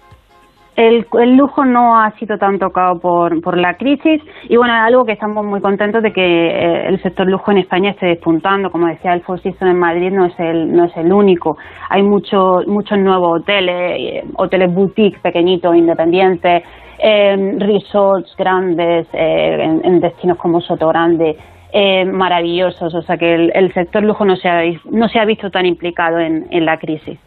[0.76, 1.06] El,
[1.36, 5.12] lujo no ha sido tan tocado por, por la crisis y bueno, es algo que
[5.12, 8.72] estamos muy contentos de que eh, el sector lujo en España esté despuntando.
[8.72, 11.58] Como decía, el Four Seasons en Madrid no es el, no es el único.
[11.90, 16.64] Hay muchos muchos nuevos hoteles, eh, hoteles boutique pequeñitos, independientes,
[17.00, 21.36] eh, resorts grandes eh, en, en destinos como Soto Grande.
[21.74, 25.26] eh, maravillosos, o sea que el, el sector lujo no se ha, no se ha
[25.26, 27.20] visto tan implicado en, en la crisis.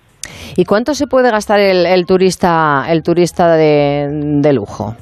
[0.56, 4.08] ¿Y cuánto se puede gastar el, turista, el turista de,
[4.40, 4.94] de lujo?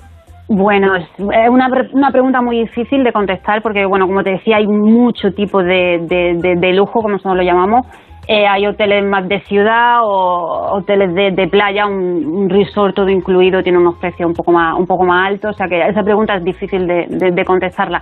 [0.48, 1.08] Bueno, es
[1.48, 5.62] una, una pregunta muy difícil de contestar porque, bueno, como te decía, hay mucho tipo
[5.62, 7.87] de, de, lujo, como nosotros lo llamamos.
[8.28, 13.62] Eh, hay hoteles más de ciudad o hoteles de, playa, un, un resort todo incluido
[13.62, 16.37] tiene unos precios un poco más un poco más altos, o sea que esa pregunta
[16.37, 18.00] es difícil de contestarla.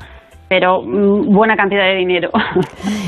[0.51, 2.31] Pero mm, buena cantidad de dinero.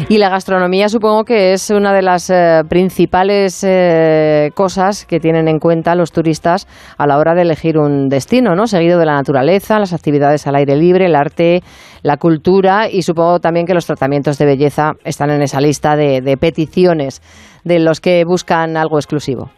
[0.08, 5.48] Y la gastronomía supongo que es una de las eh, principales eh, cosas que tienen
[5.48, 6.66] en cuenta los turistas
[6.98, 8.66] a la hora de elegir un destino, ¿no?
[8.66, 11.60] Seguido de la naturaleza, las actividades al aire libre, el arte,
[12.02, 16.20] la cultura y supongo también que los tratamientos de belleza están en esa lista de,
[16.20, 17.22] de peticiones
[17.64, 19.50] de los que buscan algo exclusivo.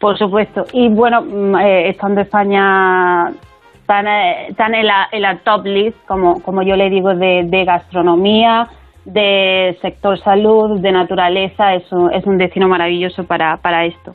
[0.00, 0.62] Por supuesto.
[0.72, 3.32] Y bueno, mm, eh, estando España
[3.88, 7.44] tan, eh, tan en, la, en la top list, como, como yo le digo, de,
[7.44, 8.68] de gastronomía,
[9.06, 14.14] de sector salud, de naturaleza, es un, es un destino maravilloso para, para esto.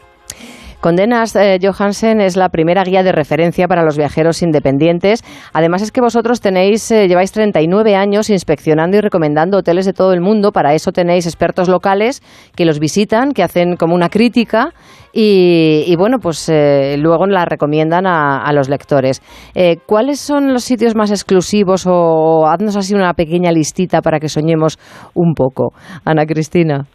[0.84, 5.24] Condenas eh, Johansen es la primera guía de referencia para los viajeros independientes.
[5.54, 10.12] Además es que vosotros tenéis, eh, lleváis 39 años inspeccionando y recomendando hoteles de todo
[10.12, 10.52] el mundo.
[10.52, 12.22] Para eso tenéis expertos locales
[12.54, 14.74] que los visitan, que hacen como una crítica
[15.14, 19.22] y, bueno, pues eh, luego la recomiendan a, los lectores.
[19.56, 24.28] Eh, ¿Cuáles son los sitios más exclusivos o haznos así una pequeña listita para que
[24.28, 24.78] soñemos
[25.14, 25.72] un poco?
[26.04, 26.88] Ana Cristina.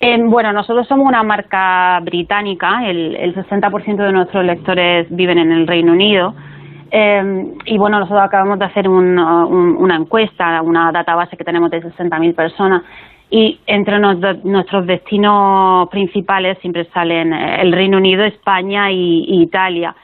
[0.00, 5.50] Eh, bueno, nosotros somos una marca británica, el, el 60% de nuestros lectores viven en
[5.52, 6.34] el Reino Unido.
[6.90, 11.70] Eh, y bueno, nosotros acabamos de hacer un, un, una encuesta, una database que tenemos
[11.70, 12.82] de 60.000 personas.
[13.30, 19.42] Y entre nos, nuestros destinos principales siempre salen eh, el Reino Unido, España y, y
[19.42, 19.94] Italia.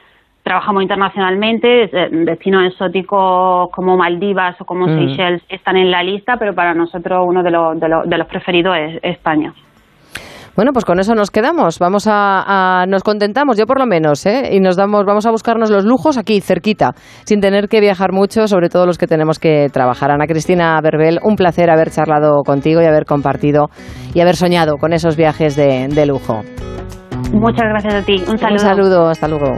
[0.43, 4.95] Trabajamos internacionalmente, eh, destinos exóticos como Maldivas o como Mm.
[4.95, 8.27] Seychelles están en la lista, pero para nosotros uno de los, de los, de los
[8.27, 9.53] preferidos es España.
[10.55, 11.79] Bueno, pues con eso nos quedamos.
[11.79, 14.49] Vamos a, a- nos contentamos, yo por lo menos, ¿eh?
[14.53, 16.93] y nos damos, vamos a buscarnos los lujos aquí cerquita,
[17.25, 20.11] sin tener que viajar mucho, sobre todo los que tenemos que trabajar.
[20.11, 23.67] Ana Cristina Berbel, un placer haber charlado contigo y haber compartido
[24.13, 26.41] y haber soñado con esos viajes de, de lujo.
[27.33, 28.15] Muchas gracias a ti.
[28.29, 28.53] Un saludo.
[28.53, 29.55] Un saludo, hasta luego.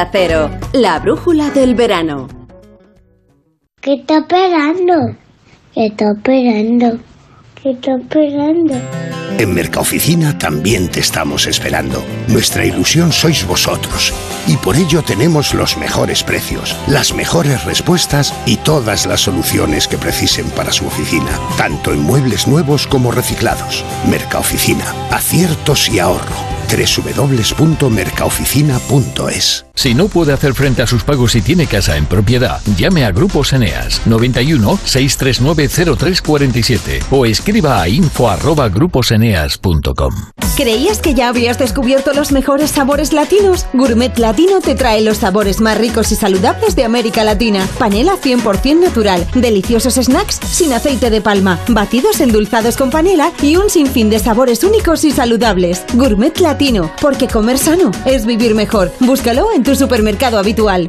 [0.00, 2.26] Onda Cero, la brújula del verano.
[3.82, 5.14] ¿Qué está esperando?
[5.74, 6.98] ¿Qué está esperando?
[7.54, 8.80] ¿Qué está esperando?
[9.38, 12.02] En Mercaoficina también te estamos esperando.
[12.28, 14.14] Nuestra ilusión sois vosotros.
[14.46, 19.98] Y por ello tenemos los mejores precios, las mejores respuestas y todas las soluciones que
[19.98, 23.84] precisen para su oficina, tanto en muebles nuevos como reciclados.
[24.08, 26.36] Mercaoficina, aciertos y ahorro.
[26.70, 33.06] www.mercaoficina.es Si no puede hacer frente a sus pagos y tiene casa en propiedad, llame
[33.06, 40.14] a Grupos Eneas 91 639 0347 o escriba a info@gruposeneas.com.
[40.54, 43.64] ¿Creías que ya habías descubierto los mejores sabores latinos?
[43.72, 47.66] Gourmet Latino te trae los sabores más ricos y saludables de América Latina.
[47.78, 53.70] Panela 100% natural, deliciosos snacks sin aceite de palma, batidos endulzados con panela y un
[53.70, 55.86] sinfín de sabores únicos y saludables.
[55.94, 58.92] Gourmet Latino, porque comer sano es vivir mejor.
[59.00, 60.88] Búscalo en tu supermercado habitual.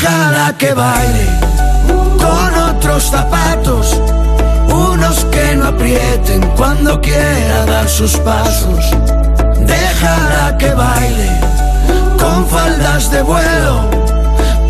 [0.00, 1.26] Déjala que baile
[2.16, 4.00] con otros zapatos,
[4.66, 8.82] unos que no aprieten cuando quiera dar sus pasos.
[9.58, 11.38] Déjala que baile
[12.18, 13.90] con faldas de vuelo,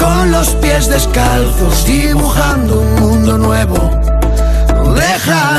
[0.01, 4.00] con los pies descalzos, dibujando un mundo nuevo.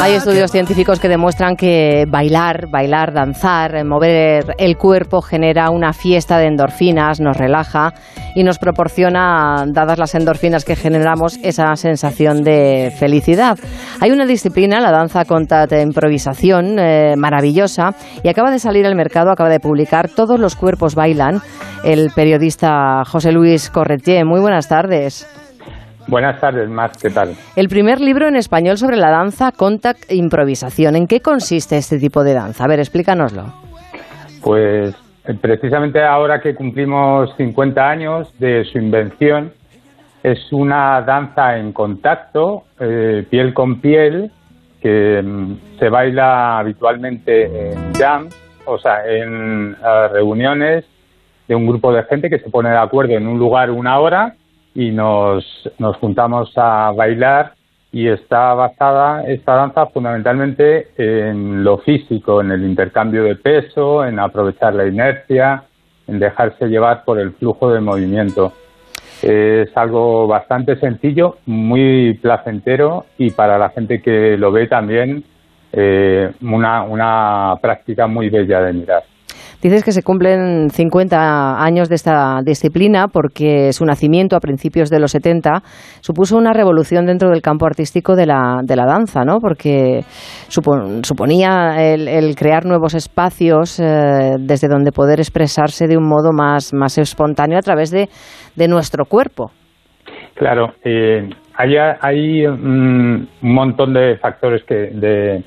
[0.02, 5.94] Hay estudios científicos que demuestran que bailar, bailar, danzar, eh, mover el cuerpo genera una
[5.94, 7.94] fiesta de endorfinas, nos relaja
[8.36, 13.58] y nos proporciona, dadas las endorfinas que generamos, esa sensación de felicidad.
[14.00, 17.92] Hay una disciplina, la danza contat improvisación, eh, maravillosa
[18.24, 21.42] y acaba de salir al mercado, acaba de publicar Todos los cuerpos bailan,
[21.84, 24.26] el periodista José Luis Corretier.
[24.26, 25.28] Muy buenas tardes.
[26.12, 27.36] Buenas tardes, Mar, ¿qué tal?
[27.56, 30.98] El primer libro en español sobre la danza contact improvisación.
[30.98, 32.66] ¿En qué consiste este tipo de danza?
[32.66, 33.46] A ver, explícanoslo.
[34.44, 34.94] Pues
[35.24, 39.54] eh, precisamente ahora que cumplimos 50 años de su invención,
[40.22, 44.34] es una danza en contacto, eh, piel con piel,
[44.82, 48.28] que mm, se baila habitualmente en jam,
[48.66, 50.84] o sea, en eh, reuniones
[51.48, 54.36] de un grupo de gente que se pone de acuerdo en un lugar una hora
[54.74, 55.46] y nos,
[55.80, 57.54] nos juntamos a bailar
[57.92, 64.20] y está basada esta danza fundamentalmente en lo físico, en el intercambio de peso, en
[64.20, 65.64] aprovechar la inercia,
[66.08, 68.54] en dejarse llevar por el flujo de movimiento.
[69.22, 75.24] Es algo bastante sencillo, muy placentero y para la gente que lo ve también
[75.74, 79.04] eh, una, una práctica muy bella de mirar.
[79.62, 85.00] Dices que se cumplen 50 años de esta disciplina porque su nacimiento a principios de
[85.00, 85.62] los 70
[86.02, 89.40] supuso una revolución dentro del campo artístico de la, de la danza, ¿no?
[89.40, 90.02] Porque
[90.48, 96.98] suponía el, crear nuevos espacios eh, desde donde poder expresarse de un modo más, más
[96.98, 98.10] espontáneo a través de,
[98.56, 99.52] de nuestro cuerpo.
[100.34, 105.44] Claro, eh, hay, hay un montón de factores que, de,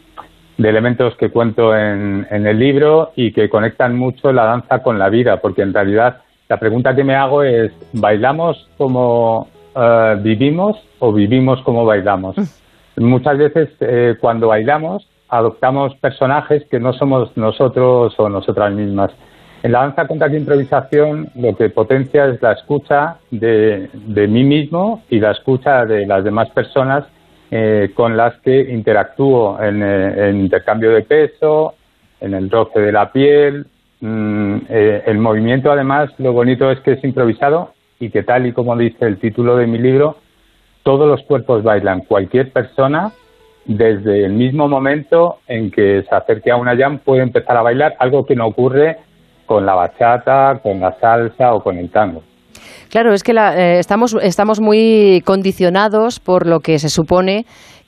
[0.57, 5.09] de elementos que cuento en, el libro y que conectan mucho la danza con la
[5.09, 11.13] vida, porque en realidad la pregunta que me hago es, ¿bailamos como eh, vivimos o
[11.13, 12.37] vivimos como bailamos?
[12.37, 13.05] Mm.
[13.05, 19.11] Muchas veces eh, cuando bailamos adoptamos personajes que no somos nosotros o nosotras mismas.
[19.65, 24.45] En la danza contra la improvisación lo que potencia es la escucha de, de mí
[24.45, 27.05] mismo y la escucha de las demás personas
[27.57, 31.75] eh, con las que interactúo en, el eh, intercambio de peso,
[32.21, 33.69] en el roce de la piel.
[34.01, 38.53] Mm, eh, el movimiento, además, lo bonito es que es improvisado y que, tal y
[38.53, 40.17] como dice el título de mi libro,
[40.83, 42.01] todos los cuerpos bailan.
[42.01, 43.13] Cualquier persona,
[43.67, 47.95] desde el mismo momento en que se acerque a una jam, puede empezar a bailar,
[48.01, 48.97] algo que no ocurre
[49.47, 52.25] con la bachata, con la salsa o con el tango.
[52.91, 57.45] Claro, es que eh, estamos, estamos muy condicionados por lo que se supone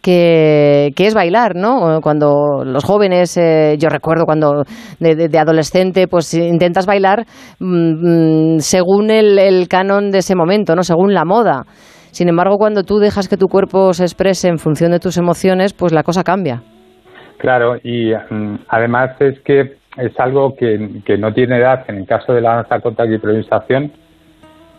[0.07, 2.01] que, es bailar, ¿no?
[2.01, 4.63] Cuando los jóvenes, eh, yo recuerdo cuando
[5.01, 7.25] de, adolescente, pues intentas bailar
[7.59, 10.83] mm, mm, según el, el, canon de ese momento, ¿no?
[10.83, 11.65] Según la moda.
[12.13, 15.73] Sin embargo, cuando tú dejas que tu cuerpo se exprese en función de tus emociones,
[15.73, 16.63] pues la cosa cambia.
[17.39, 22.07] Claro, y mm, además es que es algo que, que no tiene edad en el
[22.07, 23.93] caso de la danza contra la improvisación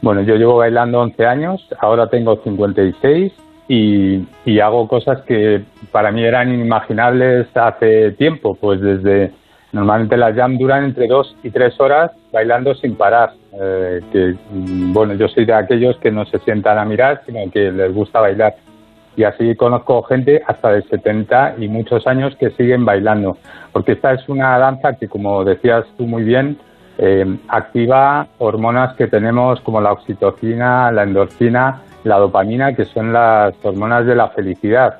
[0.01, 3.33] bueno, yo llevo bailando 11 años, ahora tengo 56
[3.67, 9.31] y, y hago cosas que para mí eran inimaginables hace tiempo, pues desde
[9.71, 14.93] normalmente las jam duran entre dos y tres horas bailando sin parar, eh, que mm,
[14.93, 18.21] bueno, yo soy de aquellos que no se sientan a mirar, sino que les gusta
[18.21, 18.55] bailar.
[19.15, 23.37] Y así conozco gente hasta de 70 y muchos años que siguen bailando,
[23.71, 26.59] porque esta es una danza que, como decías tú muy bien,
[26.97, 33.53] eh, activa hormonas que tenemos como la oxitocina, la endorfina, la dopamina, que son las
[33.63, 34.99] hormonas de la felicidad.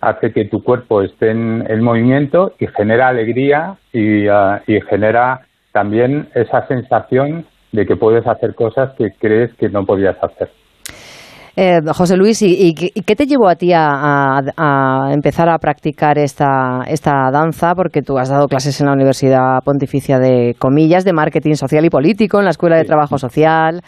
[0.00, 6.28] Hace que tu cuerpo esté en, movimiento y genera alegría y, ah, y genera también
[6.34, 10.50] esa sensación de que puedes hacer cosas que crees que no podías hacer.
[11.54, 14.40] Eh, José Luis, ¿y, qué te llevó a ti a,
[15.12, 17.74] empezar a practicar esta, esta danza?
[17.74, 21.90] Porque tú has dado clases en la Universidad Pontificia de Comillas, de Marketing Social y
[21.90, 23.82] Político, en la Escuela de Trabajo Social,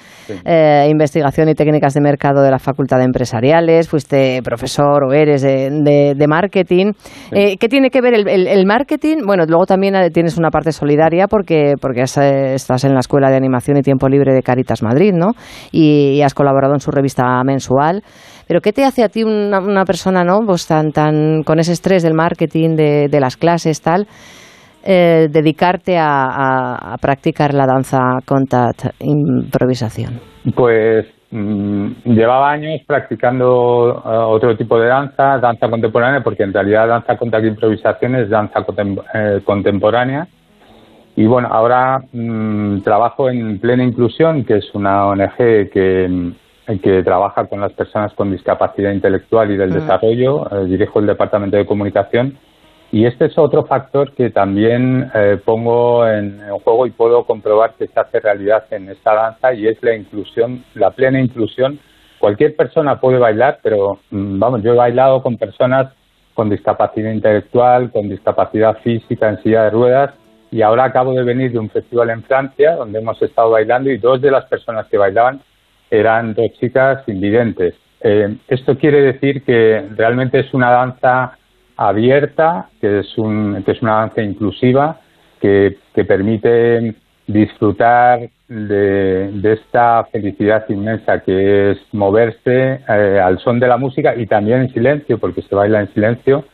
[0.45, 5.43] eh, Investigación y Técnicas de Mercado de la Facultad de Empresariales, fuiste profesor o eres
[5.43, 6.93] de, de, Marketing.
[7.31, 9.19] Eh, ¿Qué tiene que ver el, marketing?
[9.27, 13.77] Bueno, luego también tienes una parte solidaria porque, porque estás en la Escuela de Animación
[13.77, 15.33] y Tiempo Libre de Caritas Madrid, ¿no?
[15.71, 18.03] Y, y has colaborado en su revista mensual.
[18.47, 22.03] Pero ¿qué te hace a ti una, persona, no, pues tan, tan con ese estrés
[22.03, 24.07] del marketing, de, las clases, tal,
[24.85, 30.21] eh, dedicarte a, practicar la danza contact improvisación?
[30.55, 36.89] Pues mm, llevaba años practicando eh, otro tipo de danza, danza contemporánea, porque en realidad
[36.89, 38.61] danza contact improvisación es danza
[39.15, 40.27] eh, contemporánea.
[41.17, 46.35] Y bueno, ahora mm, trabajo en Plena Inclusión, que es una ONG que
[46.83, 49.75] que trabaja con las personas con discapacidad intelectual y del mm.
[49.75, 52.39] desarrollo, eh, dirijo el departamento de comunicación
[52.95, 57.89] y este es otro factor que también eh, pongo en, juego y puedo comprobar que
[57.89, 61.81] se hace realidad en esta danza y es la inclusión, la plena inclusión.
[62.21, 65.93] Cualquier persona puede bailar, pero mm, vamos, yo he bailado con personas
[66.35, 70.15] con discapacidad intelectual, con discapacidad física en silla de ruedas
[70.53, 73.99] y ahora acabo de venir de un festival en Francia donde hemos estado bailando y
[73.99, 75.41] dos de las personas que bailaban
[75.99, 77.75] eran dos chicas invidentes.
[78.01, 81.39] Eh, esto quiere decir que realmente es una danza
[81.77, 85.01] abierta, que es, un, que es una danza inclusiva,
[85.41, 85.77] que,
[86.07, 86.95] permite
[87.27, 94.15] disfrutar de, de, esta felicidad inmensa que es moverse eh, al son de la música
[94.17, 96.45] y también en silencio, porque se baila en silencio,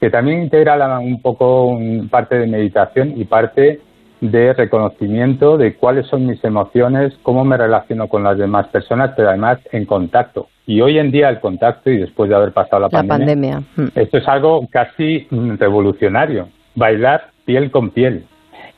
[0.00, 3.80] que también integra la, un poco un, parte de meditación y parte
[4.20, 9.28] de reconocimiento de cuáles son mis emociones, cómo me relaciono con las demás personas, pero
[9.28, 10.48] además en contacto.
[10.66, 13.60] Y hoy en día el contacto, y después de haber pasado la, La pandemia, pandemia.
[13.76, 13.98] Mm.
[13.98, 18.24] esto es algo casi revolucionario, bailar piel con piel.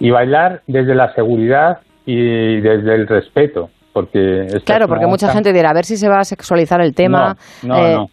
[0.01, 4.47] Y bailar desde la seguridad y desde el respeto, porque...
[4.65, 7.37] Claro, porque mucha gente dirá, a ver si se va a sexualizar el tema.
[7.63, 8.11] No, no, Eh, no.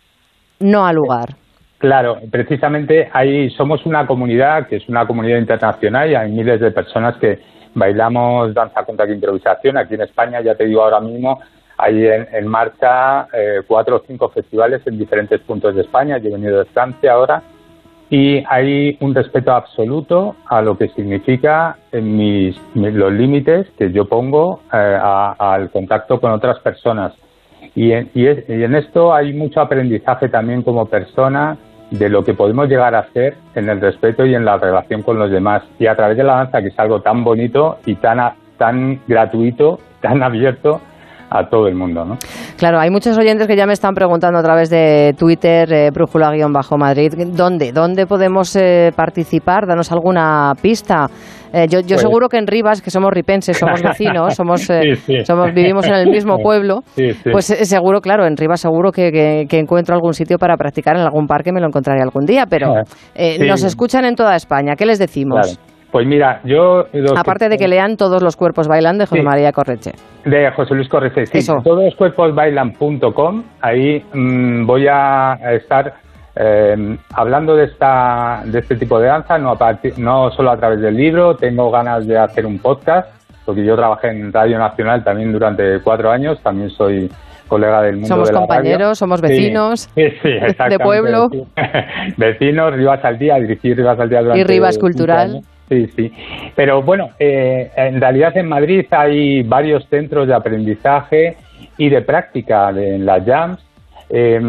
[0.59, 1.35] no al lugar.
[1.77, 6.71] Claro, precisamente ahí somos una comunidad que es una comunidad internacional y hay miles de
[6.71, 7.39] personas que
[7.73, 9.77] bailamos danza contra improvisación.
[9.77, 11.39] Aquí en España, ya te digo ahora mismo,
[11.77, 16.17] hay en, marcha eh, cuatro o cinco festivales en diferentes puntos de España.
[16.17, 17.43] Yo he venido de Francia ahora
[18.09, 24.61] y hay un respeto absoluto a lo que significa mis- los límites que yo pongo
[24.71, 27.13] eh, a- al contacto con otras personas.
[27.75, 31.57] Y en, y, es- y en esto hay mucho aprendizaje también como persona
[31.91, 35.17] de lo que podemos llegar a ser en el respeto y en la relación con
[35.19, 35.63] los demás.
[35.79, 38.19] Y a través de la danza, que es algo tan bonito y tan,
[38.57, 40.81] tan gratuito, tan abierto
[41.29, 42.17] a todo el mundo, ¿no?
[42.57, 47.13] Claro, hay muchos oyentes que ya me están preguntando a través de Twitter, eh, brújula-madrid,
[47.33, 47.71] ¿dónde?
[47.71, 49.65] ¿Dónde podemos eh, participar?
[49.67, 51.07] Danos alguna pista.
[51.53, 54.95] Eh, yo yo Pues- seguro que en Rivas, que somos ripenses, somos vecinos, somos, eh,
[54.95, 55.25] Sí, sí.
[55.25, 59.11] somos vivimos en el mismo pueblo, Sí, pues eh, seguro, claro, en Rivas seguro que,
[59.11, 62.45] que- que encuentro algún sitio para practicar en algún parque, me lo encontraré algún día,
[62.49, 62.73] pero
[63.15, 64.75] eh, nos escuchan en toda España.
[64.75, 65.47] ¿Qué les decimos?
[65.55, 65.74] Claro.
[65.95, 66.87] Pues mira, yo...
[66.91, 69.25] que- Aparte de que lean todos los cuerpos bailan de José Sí.
[69.25, 69.93] María Correche.
[70.25, 71.37] De José Luis Correces, sí.
[71.37, 71.61] Eso.
[71.63, 73.43] Todos los cuerpos bailan.com.
[73.61, 75.93] Ahí mm, voy a estar
[76.35, 80.57] eh, hablando de esta de este tipo de danza, no, a partir- no solo a
[80.57, 81.37] través del libro.
[81.37, 83.07] Tengo ganas de hacer un podcast,
[83.45, 86.41] porque yo trabajé en Radio Nacional también durante cuatro años.
[86.43, 87.09] También soy
[87.47, 88.47] colega del mundo Somos de la radio.
[88.49, 90.29] compañeros, somos vecinos sí, sí,
[90.69, 91.29] de pueblo.
[92.17, 95.29] vecinos, Rivas al día, dirigí Rivas al día durante y Rivas Cultural.
[95.35, 95.45] años.
[95.69, 96.11] Sí, sí.
[96.55, 101.37] Pero bueno, eh, en realidad en Madrid hay varios centros de aprendizaje
[101.77, 103.59] y de práctica de, en las jams.
[104.09, 104.39] Eh,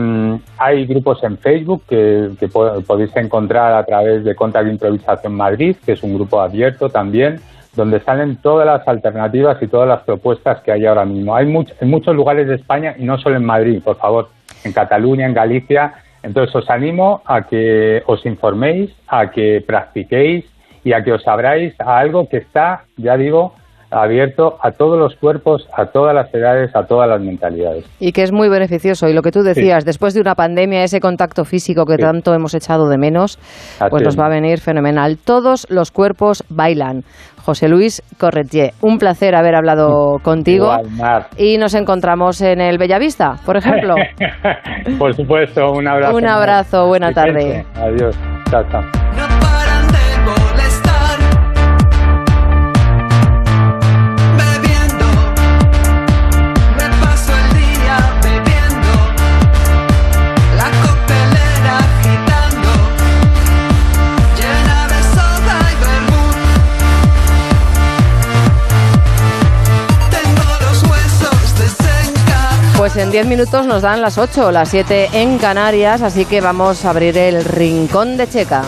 [0.59, 5.77] hay grupos en Facebook que, que po- podéis encontrar a través de Contact Improvisación Madrid,
[5.85, 7.41] que es un grupo abierto también,
[7.75, 11.35] donde salen todas las alternativas y todas las propuestas que hay ahora mismo.
[11.35, 14.29] Hay much- en muchos lugares de España y no solo en Madrid, por favor,
[14.65, 15.95] en Cataluña, en Galicia.
[16.23, 20.45] Entonces os animo a que os informéis, a que practiquéis
[20.87, 23.55] y a que os abráis a algo que está, ya digo,
[23.91, 27.85] abierto a todos los cuerpos, a todas las edades, a todas las mentalidades.
[27.99, 29.09] Y que es muy beneficioso.
[29.09, 32.03] Y lo que tú decías, después de una pandemia, ese contacto físico que Sí.
[32.03, 33.37] tanto hemos echado de menos,
[33.81, 34.21] Así pues nos es.
[34.21, 35.19] va a venir fenomenal.
[35.25, 37.03] Todos los cuerpos bailan.
[37.45, 40.73] José Luis Corretier, un placer haber hablado contigo.
[40.85, 41.27] Igual.
[41.37, 43.95] Y nos encontramos en el Bellavista, por ejemplo.
[44.99, 46.17] Por supuesto, un abrazo.
[46.17, 47.65] Un abrazo, buena tarde.
[47.77, 48.17] Adiós.
[48.51, 49.06] Chao, chao.
[72.97, 76.83] Pues en 10 minutos nos dan las 8, las 7 en Canarias, así que vamos
[76.83, 78.63] a abrir el rincón de Checa.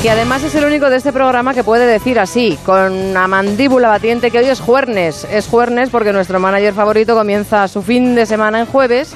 [0.00, 3.88] Que además es el único de este programa que puede decir así, con una mandíbula
[3.88, 5.26] batiente, que hoy es jueves.
[5.30, 9.14] Es jueves porque nuestro manager favorito comienza su fin de semana en jueves.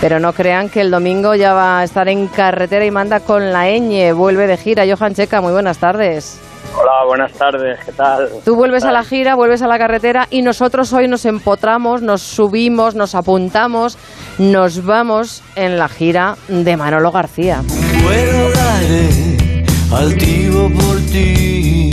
[0.00, 3.52] Pero no crean que el domingo ya va a estar en carretera y manda con
[3.52, 4.14] la ñ.
[4.14, 4.84] Vuelve de gira.
[4.88, 6.40] Johan Checa, muy buenas tardes.
[6.76, 8.28] Hola, buenas tardes, ¿qué tal?
[8.44, 12.22] Tú vuelves a la gira, vuelves a la carretera y nosotros hoy nos empotramos, nos
[12.22, 13.96] subimos, nos apuntamos,
[14.38, 17.62] nos vamos en la gira de Manolo García.
[18.02, 21.90] Vuelo daré altivo por ti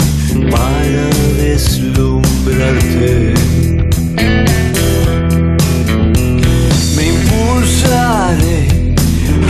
[0.50, 1.08] para
[1.38, 3.34] deslumbrarte.
[6.96, 8.68] Me impulsaré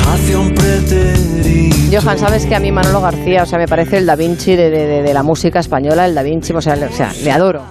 [0.09, 1.76] hacia un pretendido.
[1.91, 4.71] Johan, sabes que a mí Manolo García, o sea, me parece el Da Vinci de,
[4.71, 7.63] de- de- la música española, el Da Vinci, o sea, le, o sea, le adoro.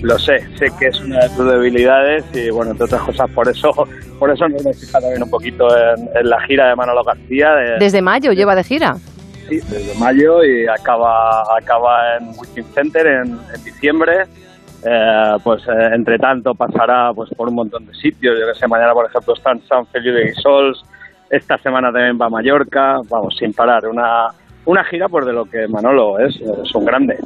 [0.00, 3.48] Lo sé, sé que es una de tus debilidades y bueno, entre otras cosas por
[3.48, 3.70] eso
[4.18, 7.78] por eso hemos fijado también un poquito en, en la gira de Manolo García de,
[7.78, 8.96] Desde mayo lleva de gira.
[9.48, 14.24] sí, desde mayo y acaba acaba en Wizzing Center en, en diciembre
[14.84, 18.36] eh, pues eh, entre tanto pasará pues por un montón de sitios.
[18.40, 20.84] Yo que sé, mañana por ejemplo está en San Feliu de Guisols,
[21.32, 23.86] esta semana también va a Mallorca, vamos, sin parar.
[23.88, 24.26] Una,
[24.66, 27.16] una gira pues de lo que Manolo es, es un grande.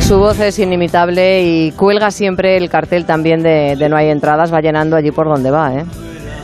[0.00, 4.52] Su voz es inimitable y cuelga siempre el cartel también de, de No hay entradas,
[4.52, 5.84] va llenando allí por donde va, ¿eh?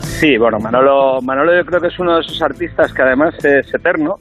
[0.00, 3.74] Sí, bueno, Manolo, Manolo yo creo que es uno de esos artistas que además es
[3.74, 4.18] eterno,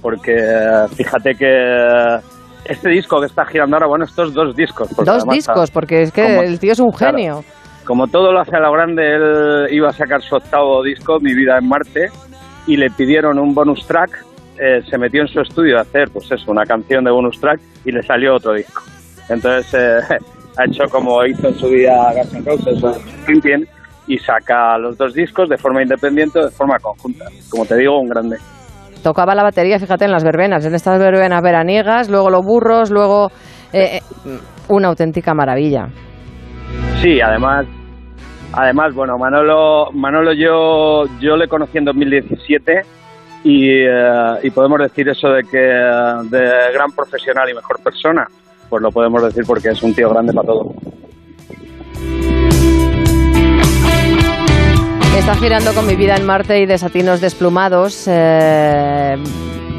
[0.00, 2.20] porque eh, fíjate que
[2.64, 4.88] este disco que está girando ahora, bueno, estos dos discos.
[4.96, 7.44] Dos discos, está- porque es que como- el tío es un claro, genio.
[7.84, 11.34] como todo lo hace a lo grande, él iba a sacar su octavo disco, Mi
[11.34, 12.10] vida en Marte,
[12.66, 14.24] y le pidieron un bonus track.
[14.58, 17.58] eh, se metió en su estudio a hacer, pues eso, una canción de bonus track
[17.84, 18.82] y le salió otro disco.
[19.28, 19.98] Entonces eh,
[20.58, 22.94] ha hecho como hizo en su día Guns N' Roses o
[24.06, 27.24] y saca los dos discos de forma independiente o de forma conjunta.
[27.48, 28.36] Como te digo, un grande.
[29.02, 33.28] Tocaba la batería, fíjate, en las verbenas, en estas verbenas veraniegas, luego los burros, luego
[33.72, 34.00] eh, eh,
[34.68, 35.88] una auténtica maravilla.
[37.00, 37.66] Sí, además,
[38.52, 42.80] además, bueno, Manolo, Manolo yo, yo le conocí en 2017
[43.44, 48.24] y, eh, y podemos decir eso de que de gran profesional y mejor persona,
[48.70, 50.74] pues lo podemos decir porque es un tío grande para todo.
[55.22, 58.08] Está girando con mi vida en Marte y desatinos desplumados.
[58.10, 59.14] eh,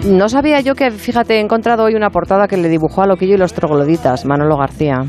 [0.05, 3.35] no sabía yo que, fíjate, he encontrado hoy una portada que le dibujó a Loquillo
[3.35, 4.99] y los trogloditas, Manolo García.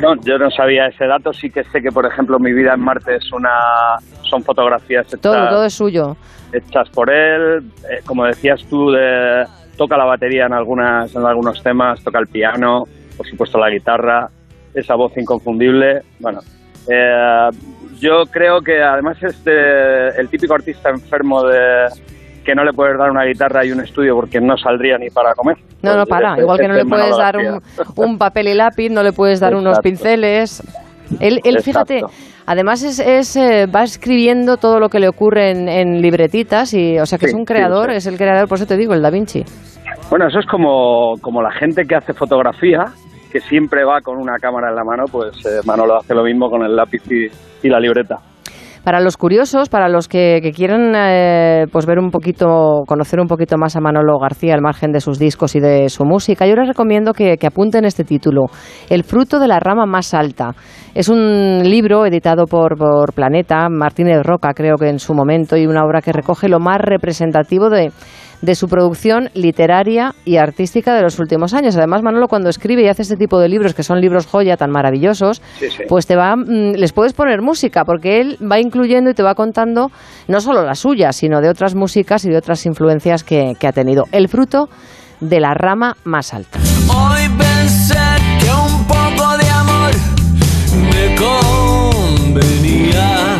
[0.00, 2.80] No, yo no sabía ese dato, sí que sé que, por ejemplo, mi vida en
[2.80, 6.16] Marte es una, son fotografías hechas, Todo, todo es suyo.
[6.52, 9.44] hechas por él, eh, como decías tú, de,
[9.76, 12.82] toca la batería en algunas, en algunos temas, toca el piano,
[13.16, 14.26] por supuesto la guitarra,
[14.74, 16.40] esa voz inconfundible, bueno,
[16.88, 17.48] eh,
[18.00, 21.86] yo creo que además es de- el típico artista enfermo de
[22.44, 25.34] que no le puedes dar una guitarra y un estudio porque no saldría ni para
[25.34, 25.56] comer.
[25.82, 26.32] No, no, Pues para.
[26.34, 27.60] ese- Igual que no le es puedes dar un,
[27.96, 30.62] un papel y lápiz, no le puedes dar unos pinceles.
[31.20, 32.02] Él, él fíjate,
[32.46, 36.98] además es, es, eh, va escribiendo todo lo que le ocurre en, en libretitas y,
[36.98, 37.96] o sea, que Sí, es un sí, creador, sí.
[37.96, 39.44] es el creador, por eso te digo, el Da Vinci.
[40.10, 42.86] Bueno, eso es como, como la gente que hace fotografía,
[43.30, 46.48] que siempre va con una cámara en la mano, pues eh, Manolo hace lo mismo
[46.48, 48.16] con el lápiz y, la libreta.
[48.84, 53.26] Para los curiosos, para los que, que quieran eh, pues ver un poquito, conocer un
[53.26, 56.54] poquito más a Manolo García al margen de sus discos y de su música, yo
[56.54, 58.44] les recomiendo que, que apunten este título,
[58.88, 60.54] El fruto de la rama más alta.
[60.94, 65.66] Es un libro editado por, por Planeta, Martínez Roca creo que en su momento, y
[65.66, 67.90] una obra que recoge lo más representativo de,
[68.42, 71.76] de su producción literaria y artística de los últimos años.
[71.76, 74.70] Además, Manolo cuando escribe y hace este tipo de libros, que son libros joya tan
[74.70, 75.82] maravillosos, Sí, sí.
[75.88, 79.34] pues te va, mm, les puedes poner música, porque él va incluyendo y te va
[79.34, 79.90] contando
[80.28, 83.72] no solo la suya, sino de otras músicas y de otras influencias que, que ha
[83.72, 84.04] tenido.
[84.12, 84.68] El fruto
[85.20, 86.58] de la rama más alta.
[86.88, 87.94] Hoy pensé
[88.38, 89.92] que un poco de amor
[90.92, 91.14] me
[92.26, 93.35] convenía.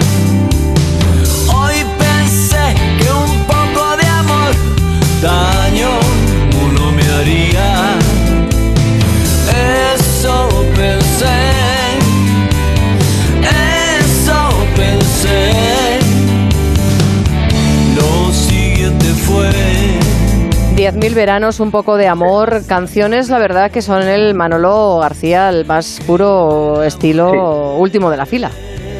[20.87, 25.65] 10.000 veranos, un poco de amor, canciones, la verdad que son el Manolo García, el
[25.67, 28.51] más puro estilo último de la fila.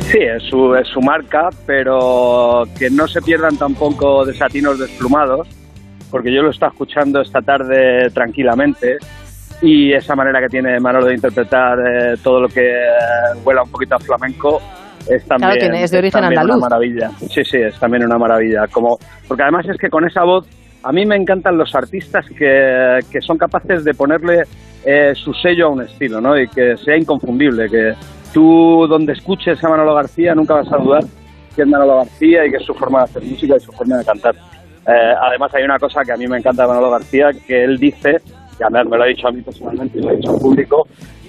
[0.01, 5.47] Sí, es su, es su marca, pero que no se pierdan tampoco desatinos desplumados,
[6.11, 8.97] porque yo lo estaba escuchando esta tarde tranquilamente
[9.63, 13.71] y esa manera que tiene Manolo de interpretar eh, todo lo que eh, huela un
[13.71, 14.61] poquito a flamenco
[15.09, 16.57] es también, tiene- es de origen también andaluz.
[16.63, 17.11] una maravilla.
[17.31, 18.67] Sí, sí, es también una maravilla.
[18.73, 20.47] Como, porque además es que con esa voz,
[20.83, 24.43] a mí me encantan los artistas que, que son capaces de ponerle
[24.85, 26.39] eh, su sello a un estilo, ¿no?
[26.39, 27.95] Y que sea inconfundible, que
[28.33, 31.05] tú donde escuches a Manolo García nunca vas a dudar
[31.57, 33.97] que es Manolo García y que es su forma de hacer música y su forma
[33.97, 34.35] de cantar.
[34.35, 37.79] Eh, además hay una cosa que a mí me encanta de Manolo García, que él
[37.79, 38.21] dice,
[38.61, 40.87] y además me lo ha dicho a mí personalmente y lo ha dicho al público,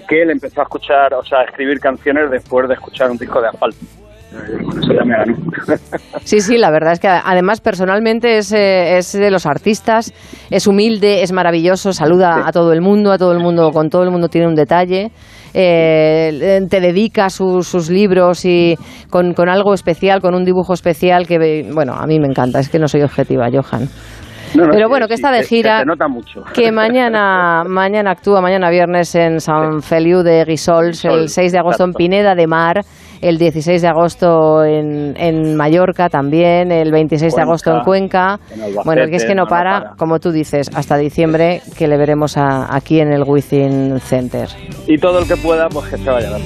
[0.08, 3.42] que él empezó a escuchar, o sea, a escribir canciones después de escuchar un disco
[3.42, 3.80] de asfalto.
[4.32, 5.36] Con eso ya me ganó.
[6.24, 10.14] Sí, sí, la verdad es que además personalmente es, eh, es de los artistas,
[10.50, 14.04] es humilde, es maravilloso, saluda a todo el mundo, a todo el mundo, con todo
[14.04, 15.12] el mundo tiene un detalle,
[15.54, 18.76] eh, te dedica sus, sus libros y
[19.10, 22.70] con, con algo especial, con un dibujo especial que, bueno, a mí me encanta, es
[22.70, 23.88] que no soy objetiva, Johan.
[24.56, 26.42] No, no, Pero sí, bueno, que está de gira, Se te nota mucho.
[26.54, 31.84] que mañana mañana actúa, mañana viernes en San Feliu de Guisols, el 6 de agosto
[31.84, 31.92] en.
[31.92, 32.82] Pineda de Mar,
[33.22, 38.40] el 16 de agosto en, en Mallorca también, el 26 de agosto en Cuenca.
[38.54, 39.96] en Albacete, bueno, que es que no no para, para.
[39.96, 44.50] como tú dices, hasta diciembre que le veremos a- aquí en el Within Center.
[44.88, 46.40] Y todo el que pueda, pues que se vaya a.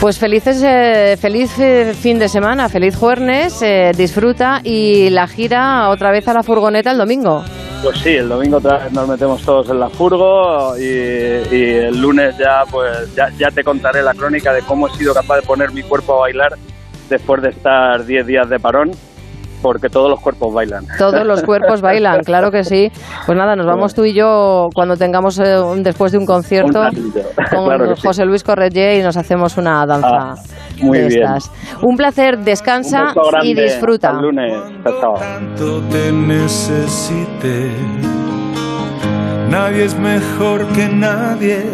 [0.00, 5.90] Pues felices, eh, feliz eh, fin de semana, feliz jueves, eh, disfruta y la gira
[5.90, 7.44] otra vez a la furgoneta el domingo.
[7.82, 8.60] Pues sí, el domingo
[8.92, 14.02] nos metemos todos en la furgo y, el lunes ya pues ya, ya te contaré
[14.02, 16.56] la crónica de cómo he sido capaz de poner mi cuerpo a bailar
[17.08, 18.92] después de estar 10 días de parón,
[19.62, 20.86] porque todos los cuerpos bailan.
[20.98, 22.90] Todos los cuerpos bailan, claro que sí.
[23.26, 26.80] Pues nada, nos vamos tú y yo cuando tengamos eh, un- después de un concierto
[26.82, 27.12] Un
[27.50, 28.06] con Claro que sí.
[28.06, 30.34] José Luis Corregé y nos hacemos una danza Ah,
[30.82, 31.22] muy de bien.
[31.22, 31.50] estas.
[31.82, 33.48] Un placer, descansa Un grande.
[33.48, 34.08] y disfruta.
[34.10, 34.52] Hasta el lunes.
[35.00, 35.14] Chao.
[35.14, 37.70] tanto te necesité.
[39.48, 41.64] Nadie es mejor que nadie,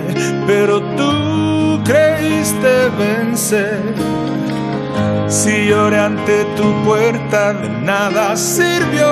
[0.47, 3.81] pero tú creíste vencer.
[5.29, 9.07] Si lloré ante tu puerta, de nada sirvió.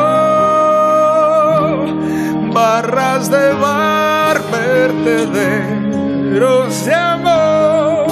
[2.52, 5.64] Barras de bar, vertederos
[6.84, 8.06] de amor.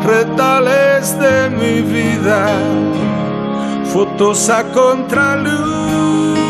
[0.03, 2.49] retales de mi vida,
[3.93, 6.46] fotos a contraluz.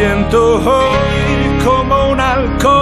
[0.00, 2.79] Siento hoy como un halcón,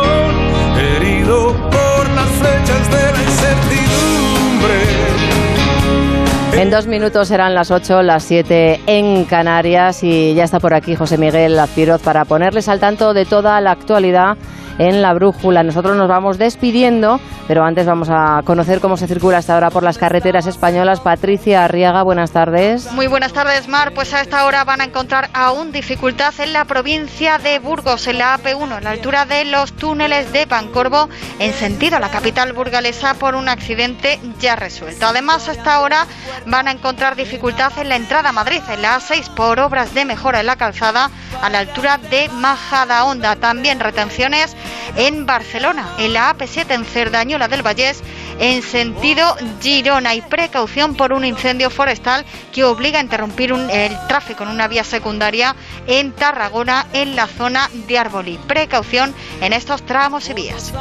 [6.58, 10.96] En dos minutos serán las 8, las 7 en Canarias y ya está por aquí
[10.96, 14.36] José Miguel Azpiroz para ponerles al tanto de toda la actualidad
[14.78, 15.62] en la brújula.
[15.62, 19.82] Nosotros nos vamos despidiendo, pero antes vamos a conocer cómo se circula hasta ahora por
[19.82, 21.00] las carreteras españolas.
[21.00, 22.90] Patricia Arriaga, buenas tardes.
[22.92, 23.92] Muy buenas tardes, Mar.
[23.92, 28.18] Pues a esta hora van a encontrar aún dificultad en la provincia de Burgos, en
[28.18, 32.52] la AP1, en la altura de los túneles de Pancorbo, en sentido a la capital
[32.52, 35.06] burgalesa por un accidente ya resuelto.
[35.06, 36.06] Además, a esta hora
[36.48, 40.04] van a encontrar dificultad en la entrada a Madrid, en la A6, por obras de
[40.04, 41.10] mejora en la calzada
[41.42, 43.36] a la altura de Majadahonda.
[43.36, 44.56] También retenciones
[44.96, 48.02] en Barcelona, en la AP7 en Cerdañola del Vallés,
[48.38, 54.44] en sentido Girona y precaución por un incendio forestal que obliga a interrumpir el tráfico
[54.44, 55.54] en una vía secundaria
[55.86, 58.38] en Tarragona, en la zona de Arbolí.
[58.46, 60.72] Precaución en estos tramos y vías.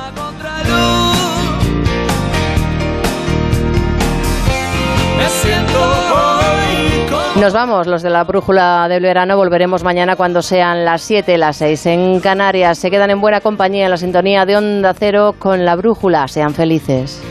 [7.39, 9.38] Nos vamos, los de la brújula del verano.
[9.38, 12.80] Volveremos mañana cuando sean las 7, las 6 en Canarias.
[12.80, 16.28] Se quedan en buena compañía en la sintonía de Onda Cero con la brújula.
[16.28, 17.22] Sean felices.